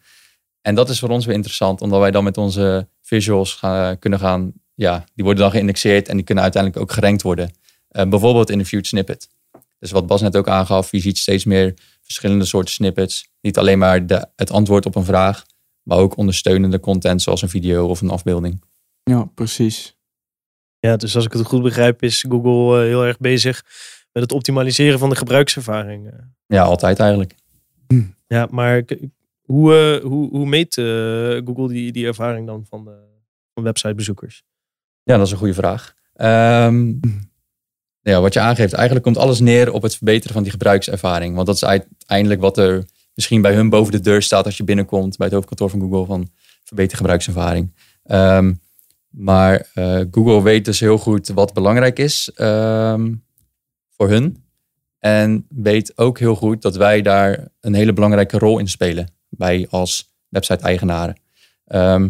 En 0.62 0.76
dat 0.76 0.90
is 0.90 1.00
voor 1.00 1.10
ons 1.10 1.26
weer 1.26 1.36
interessant, 1.36 1.82
omdat 1.82 2.00
wij 2.00 2.12
dan 2.12 2.24
met 2.24 2.38
onze 2.38 2.88
visuals 3.02 3.54
gaan, 3.54 4.00
kunnen 4.00 4.20
gaan, 4.20 4.54
ja, 4.74 5.06
die 5.14 5.24
worden 5.24 5.44
dan 5.44 5.52
geïndexeerd 5.52 6.08
en 6.08 6.16
die 6.16 6.26
kunnen 6.26 6.44
uiteindelijk 6.44 6.84
ook 6.84 6.92
gerankt 6.92 7.22
worden. 7.22 7.52
bijvoorbeeld 7.88 8.50
in 8.50 8.58
de 8.58 8.66
viewed 8.66 8.88
snippet. 8.88 9.30
Dus 9.80 9.92
wat 9.92 10.08
Bas 10.08 10.22
net 10.22 10.38
ook 10.38 10.48
aangaf, 10.48 10.92
je 10.92 11.00
ziet 11.00 11.18
steeds 11.18 11.46
meer 11.46 11.74
verschillende 12.02 12.46
soorten 12.46 12.74
snippets. 12.74 13.30
Niet 13.42 13.58
alleen 13.58 13.80
maar 13.80 14.06
de, 14.06 14.28
het 14.36 14.52
antwoord 14.52 14.86
op 14.86 14.96
een 14.96 15.06
vraag, 15.06 15.46
maar 15.84 15.98
ook 15.98 16.18
ondersteunende 16.18 16.80
content 16.80 17.22
zoals 17.22 17.42
een 17.42 17.50
video 17.50 17.88
of 17.88 18.02
een 18.02 18.10
afbeelding. 18.10 18.64
Ja, 19.04 19.26
precies. 19.36 19.98
Ja, 20.80 20.96
dus 20.96 21.16
als 21.16 21.26
ik 21.26 21.34
het 21.34 21.46
goed 21.46 21.62
begrijp, 21.62 22.04
is 22.04 22.26
Google 22.30 22.82
eh, 22.82 22.88
heel 22.88 23.04
erg 23.06 23.18
bezig 23.18 23.64
met 24.16 24.24
het 24.24 24.32
optimaliseren 24.32 25.00
van 25.00 25.10
de 25.10 25.16
gebruikservaring. 25.16 26.08
eh. 26.08 26.14
Ja, 26.48 26.64
altijd 26.64 27.00
eigenlijk. 27.00 27.36
Ja, 28.28 28.48
maar 28.52 28.84
hoe, 29.42 29.76
eh, 29.76 30.04
hoe, 30.06 30.30
hoe 30.30 30.46
meet 30.46 30.78
eh, 30.78 30.86
Google 31.46 31.68
die, 31.68 31.92
die 31.92 32.06
ervaring 32.06 32.48
dan 32.48 32.66
van, 32.70 32.86
de, 32.86 32.98
van 33.54 33.64
websitebezoekers? 33.64 34.44
Ja, 35.04 35.18
dat 35.18 35.26
is 35.26 35.32
een 35.32 35.38
goede 35.38 35.54
vraag. 35.54 35.94
Ehm, 36.14 36.94
ja, 38.02 38.22
wat 38.22 38.34
je 38.34 38.40
aangeeft, 38.40 38.74
eigenlijk 38.74 39.06
komt 39.06 39.18
alles 39.18 39.40
neer 39.40 39.72
op 39.72 39.82
het 39.82 39.96
verbeteren 39.96 40.34
van 40.34 40.44
die 40.44 40.52
gebruikservaring. 40.52 41.36
Want 41.36 41.48
dat 41.48 41.56
is 41.56 41.66
uiteindelijk 41.66 42.42
wat 42.42 42.58
er 42.58 42.86
misschien 43.14 43.42
bij 43.42 43.54
hun 43.56 43.70
boven 43.70 43.92
de 43.92 44.00
deur 44.00 44.22
staat 44.22 44.46
als 44.46 44.58
je 44.58 44.64
binnenkomt 44.64 45.18
bij 45.18 45.26
het 45.28 45.36
hoofdkantoor 45.36 45.70
van 45.70 45.80
Google 45.80 46.06
van 46.06 46.30
verbeter 46.64 46.98
gebruikservaring. 46.98 47.74
Ehm, 48.04 48.54
maar 49.10 49.70
eh, 49.74 50.02
Google 50.12 50.44
weet 50.44 50.66
dus 50.66 50.80
heel 50.80 50.98
goed 50.98 51.28
wat 51.28 51.54
belangrijk 51.54 52.00
is 52.00 52.32
ehm, 52.36 53.14
voor 53.98 54.10
hun. 54.10 54.44
En 55.00 55.46
weet 55.50 55.98
ook 55.98 56.20
heel 56.20 56.36
goed 56.36 56.62
dat 56.62 56.76
wij 56.76 57.02
daar 57.02 57.48
een 57.60 57.74
hele 57.74 57.94
belangrijke 57.94 58.38
rol 58.38 58.60
in 58.60 58.68
spelen. 58.68 59.12
Wij 59.30 59.68
als 59.70 60.14
website-eigenaren. 60.28 61.20
Ehm, 61.66 62.10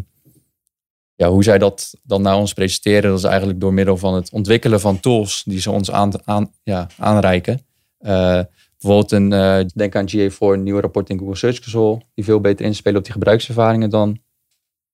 ja, 1.16 1.30
hoe 1.30 1.44
zij 1.44 1.58
dat 1.58 1.94
dan 2.04 2.22
naar 2.22 2.38
ons 2.38 2.54
presenteren, 2.54 3.10
dat 3.10 3.20
is 3.20 3.24
eigenlijk 3.24 3.60
door 3.60 3.74
middel 3.74 3.98
van 3.98 4.14
het 4.14 4.30
ontwikkelen 4.32 4.80
van 4.80 5.00
tools 5.00 5.44
die 5.44 5.60
ze 5.60 5.72
ons 5.72 5.92
aan, 5.92 6.28
aan, 6.28 6.52
ja, 6.64 6.88
aanreiken. 6.98 7.66
Eh, 7.98 8.42
bijvoorbeeld 8.80 9.12
een, 9.12 9.34
eh, 9.34 9.66
denk 9.76 9.96
aan 9.96 10.10
GA4, 10.10 10.54
een 10.54 10.64
nieuwe 10.64 10.82
rapport 10.82 11.10
in 11.10 11.20
Google 11.20 11.36
Search 11.36 11.60
Console, 11.60 12.02
die 12.14 12.24
veel 12.24 12.42
beter 12.42 12.66
inspelen 12.66 12.98
op 12.98 13.04
die 13.04 13.14
gebruikservaringen 13.14 13.90
dan, 13.90 14.20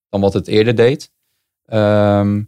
dan 0.10 0.22
wat 0.22 0.34
het 0.34 0.48
eerder 0.48 0.76
deed. 0.76 1.12
Ehm, 1.66 2.42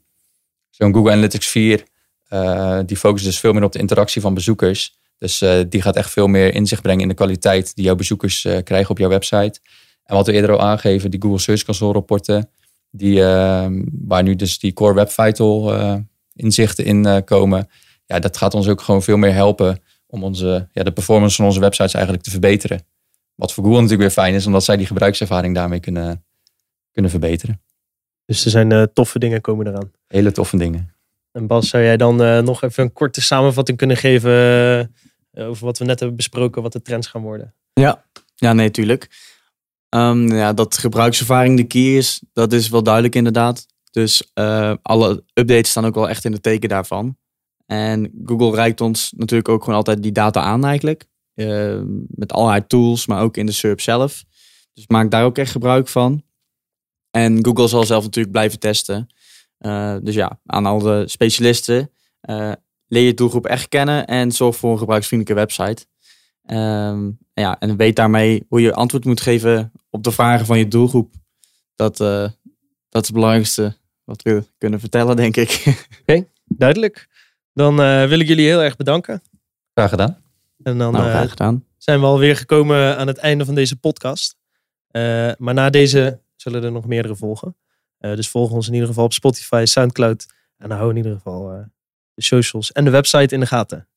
Zo'n 0.69 0.93
Google 0.93 1.11
Analytics 1.11 1.47
4, 1.47 1.83
eh, 2.33 2.79
die 2.85 2.97
focust 2.97 3.25
dus 3.25 3.39
veel 3.39 3.53
meer 3.53 3.63
op 3.63 3.71
de 3.71 3.79
interactie 3.79 4.21
van 4.21 4.33
bezoekers. 4.33 4.97
Dus 5.17 5.41
eh, 5.41 5.59
die 5.69 5.81
gaat 5.81 5.95
echt 5.95 6.11
veel 6.11 6.27
meer 6.27 6.53
inzicht 6.53 6.81
brengen 6.81 7.01
in 7.01 7.07
de 7.07 7.13
kwaliteit 7.13 7.75
die 7.75 7.85
jouw 7.85 7.95
bezoekers 7.95 8.45
eh, 8.45 8.63
krijgen 8.63 8.89
op 8.89 8.97
jouw 8.97 9.09
website. 9.09 9.59
En 10.03 10.15
wat 10.15 10.25
we 10.25 10.33
eerder 10.33 10.51
al 10.51 10.61
aangeven, 10.61 11.11
die 11.11 11.21
Google 11.21 11.39
Search 11.39 11.63
Console 11.63 11.93
rapporten, 11.93 12.49
die, 12.89 13.21
waar 13.91 14.23
nu 14.23 14.35
dus 14.35 14.59
die 14.59 14.73
Core 14.73 14.93
Web 14.93 15.09
Vital 15.11 15.73
inzichten 16.33 16.85
in 16.85 17.23
komen. 17.23 17.69
Ja, 18.05 18.19
dat 18.19 18.37
gaat 18.37 18.53
ons 18.53 18.67
ook 18.67 18.81
gewoon 18.81 19.03
veel 19.03 19.17
meer 19.17 19.33
helpen 19.33 19.81
om 20.07 20.23
onze, 20.23 20.69
ja, 20.71 20.83
de 20.83 20.91
performance 20.91 21.35
van 21.35 21.45
onze 21.45 21.59
websites 21.59 21.93
eigenlijk 21.93 22.23
te 22.23 22.29
verbeteren. 22.29 22.81
Wat 23.35 23.53
voor 23.53 23.63
Google 23.63 23.81
natuurlijk 23.81 24.15
weer 24.15 24.23
fijn 24.23 24.33
is, 24.33 24.45
omdat 24.45 24.63
zij 24.63 24.77
die 24.77 24.85
gebruikservaring 24.85 25.55
daarmee 25.55 25.79
kunnen, 25.79 26.23
kunnen 26.91 27.11
verbeteren. 27.11 27.61
Dus 28.25 28.45
er 28.45 28.51
zijn 28.51 28.93
toffe 28.93 29.19
dingen 29.19 29.41
komen 29.41 29.67
eraan. 29.67 29.91
Hele 30.07 30.31
toffe 30.31 30.57
dingen. 30.57 30.92
En 31.33 31.47
Bas, 31.47 31.69
zou 31.69 31.83
jij 31.83 31.97
dan 31.97 32.23
eh, 32.23 32.39
nog 32.39 32.63
even 32.63 32.83
een 32.83 32.93
korte 32.93 33.21
samenvatting 33.21 33.77
kunnen 33.77 33.97
geven 33.97 34.31
eh, 35.31 35.47
over 35.47 35.65
wat 35.65 35.77
we 35.77 35.85
net 35.85 35.99
hebben 35.99 36.17
besproken, 36.17 36.61
wat 36.61 36.71
de 36.71 36.81
trends 36.81 37.07
gaan 37.07 37.21
worden? 37.21 37.55
Ja, 37.73 38.05
ja 38.35 38.53
nee, 38.53 38.71
tuurlijk. 38.71 39.09
Ehm, 39.89 40.31
ja, 40.31 40.53
dat 40.53 40.77
gebruikservaring 40.77 41.57
de 41.57 41.63
key 41.63 41.97
is, 41.97 42.21
dat 42.33 42.53
is 42.53 42.69
wel 42.69 42.83
duidelijk 42.83 43.15
inderdaad. 43.15 43.65
Dus 43.91 44.31
eh, 44.33 44.73
alle 44.81 45.23
updates 45.33 45.69
staan 45.69 45.85
ook 45.85 45.95
wel 45.95 46.09
echt 46.09 46.25
in 46.25 46.31
het 46.31 46.43
teken 46.43 46.69
daarvan. 46.69 47.17
En 47.65 48.11
Google 48.25 48.55
reikt 48.55 48.81
ons 48.81 49.13
natuurlijk 49.17 49.49
ook 49.49 49.63
gewoon 49.63 49.77
altijd 49.77 50.03
die 50.03 50.11
data 50.11 50.41
aan 50.41 50.65
eigenlijk. 50.65 51.05
Eh, 51.33 51.81
met 52.07 52.33
allerlei 52.33 52.67
tools, 52.67 53.07
maar 53.07 53.21
ook 53.21 53.37
in 53.37 53.45
de 53.45 53.51
SERP 53.51 53.81
zelf. 53.81 54.23
Dus 54.73 54.87
maak 54.87 55.11
daar 55.11 55.23
ook 55.23 55.37
echt 55.37 55.51
gebruik 55.51 55.87
van. 55.87 56.23
En 57.11 57.45
Google 57.45 57.67
zal 57.67 57.83
zelf 57.83 58.03
natuurlijk 58.03 58.33
blijven 58.33 58.59
testen. 58.59 59.07
Eh, 59.63 59.95
dus 60.01 60.15
ja, 60.15 60.39
aan 60.45 60.65
al 60.65 60.79
de 60.79 61.03
specialisten. 61.07 61.91
eh, 62.21 62.51
leer 62.87 63.05
je 63.05 63.13
doelgroep 63.13 63.45
echt 63.45 63.67
kennen 63.67 64.05
en 64.05 64.31
zorg 64.31 64.55
voor 64.55 64.71
een 64.71 64.77
gebruiksvriendelijke 64.77 65.41
website. 65.45 65.85
Ehm, 66.43 67.11
ja, 67.33 67.59
en 67.59 67.77
weet 67.77 67.95
daarmee 67.95 68.45
hoe 68.47 68.61
je 68.61 68.73
antwoord 68.73 69.05
moet 69.05 69.21
geven 69.21 69.71
op 69.89 70.03
de 70.03 70.11
vragen 70.11 70.45
van 70.45 70.57
je 70.57 70.67
doelgroep. 70.67 71.13
Dat, 71.75 71.99
eh, 71.99 72.29
dat 72.89 73.01
is 73.01 73.07
het 73.07 73.13
belangrijkste 73.13 73.77
wat 74.03 74.21
we 74.21 74.43
kunnen 74.57 74.79
vertellen, 74.79 75.15
denk 75.15 75.37
ik. 75.37 75.77
Duidelijk. 76.45 77.07
Dan 77.53 77.81
eh, 77.81 78.07
wil 78.07 78.19
ik 78.19 78.27
jullie 78.27 78.45
heel 78.45 78.61
erg 78.61 78.75
bedanken. 78.75 79.21
Graag 79.73 79.89
gedaan. 79.89 80.17
En 80.63 80.77
dan 80.77 80.91
nou, 80.91 81.05
eh, 81.05 81.11
graag 81.11 81.29
gedaan. 81.29 81.65
zijn 81.77 81.99
we 81.99 82.05
alweer 82.05 82.35
gekomen 82.35 82.97
aan 82.97 83.07
het 83.07 83.17
einde 83.17 83.45
van 83.45 83.55
deze 83.55 83.75
podcast. 83.75 84.35
Eh, 84.87 85.31
maar 85.37 85.53
na 85.53 85.69
deze 85.69 86.19
zullen 86.35 86.63
er 86.63 86.71
nog 86.71 86.85
meerdere 86.85 87.15
volgen. 87.15 87.55
Eh, 88.03 88.15
dus 88.15 88.29
volg 88.29 88.51
ons 88.51 88.67
in 88.67 88.73
ieder 88.73 88.87
geval 88.87 89.03
op 89.03 89.13
Spotify, 89.13 89.63
Soundcloud. 89.65 90.25
En 90.57 90.71
hou 90.71 90.89
in 90.89 90.95
ieder 90.95 91.13
geval 91.13 91.51
eh, 91.51 91.59
de 92.13 92.23
socials 92.23 92.71
en 92.71 92.83
de 92.83 92.89
website 92.89 93.33
in 93.33 93.39
de 93.39 93.45
gaten. 93.45 93.87